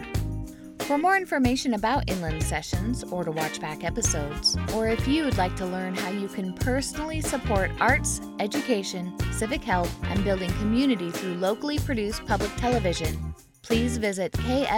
For 0.87 0.97
more 0.97 1.17
information 1.17 1.73
about 1.73 2.09
Inland 2.09 2.41
Sessions 2.41 3.03
or 3.03 3.25
to 3.25 3.31
watch 3.31 3.59
back 3.59 3.83
episodes, 3.83 4.55
or 4.73 4.87
if 4.87 5.05
you 5.05 5.25
would 5.25 5.37
like 5.37 5.53
to 5.57 5.65
learn 5.65 5.93
how 5.93 6.11
you 6.11 6.29
can 6.29 6.53
personally 6.53 7.19
support 7.19 7.71
arts, 7.81 8.21
education, 8.39 9.13
civic 9.33 9.61
health, 9.61 9.93
and 10.03 10.23
building 10.23 10.49
community 10.51 11.11
through 11.11 11.33
locally 11.33 11.77
produced 11.77 12.25
public 12.25 12.55
television, 12.55 13.35
please 13.63 13.97
visit 13.97 14.31
kSPS.org. 14.31 14.77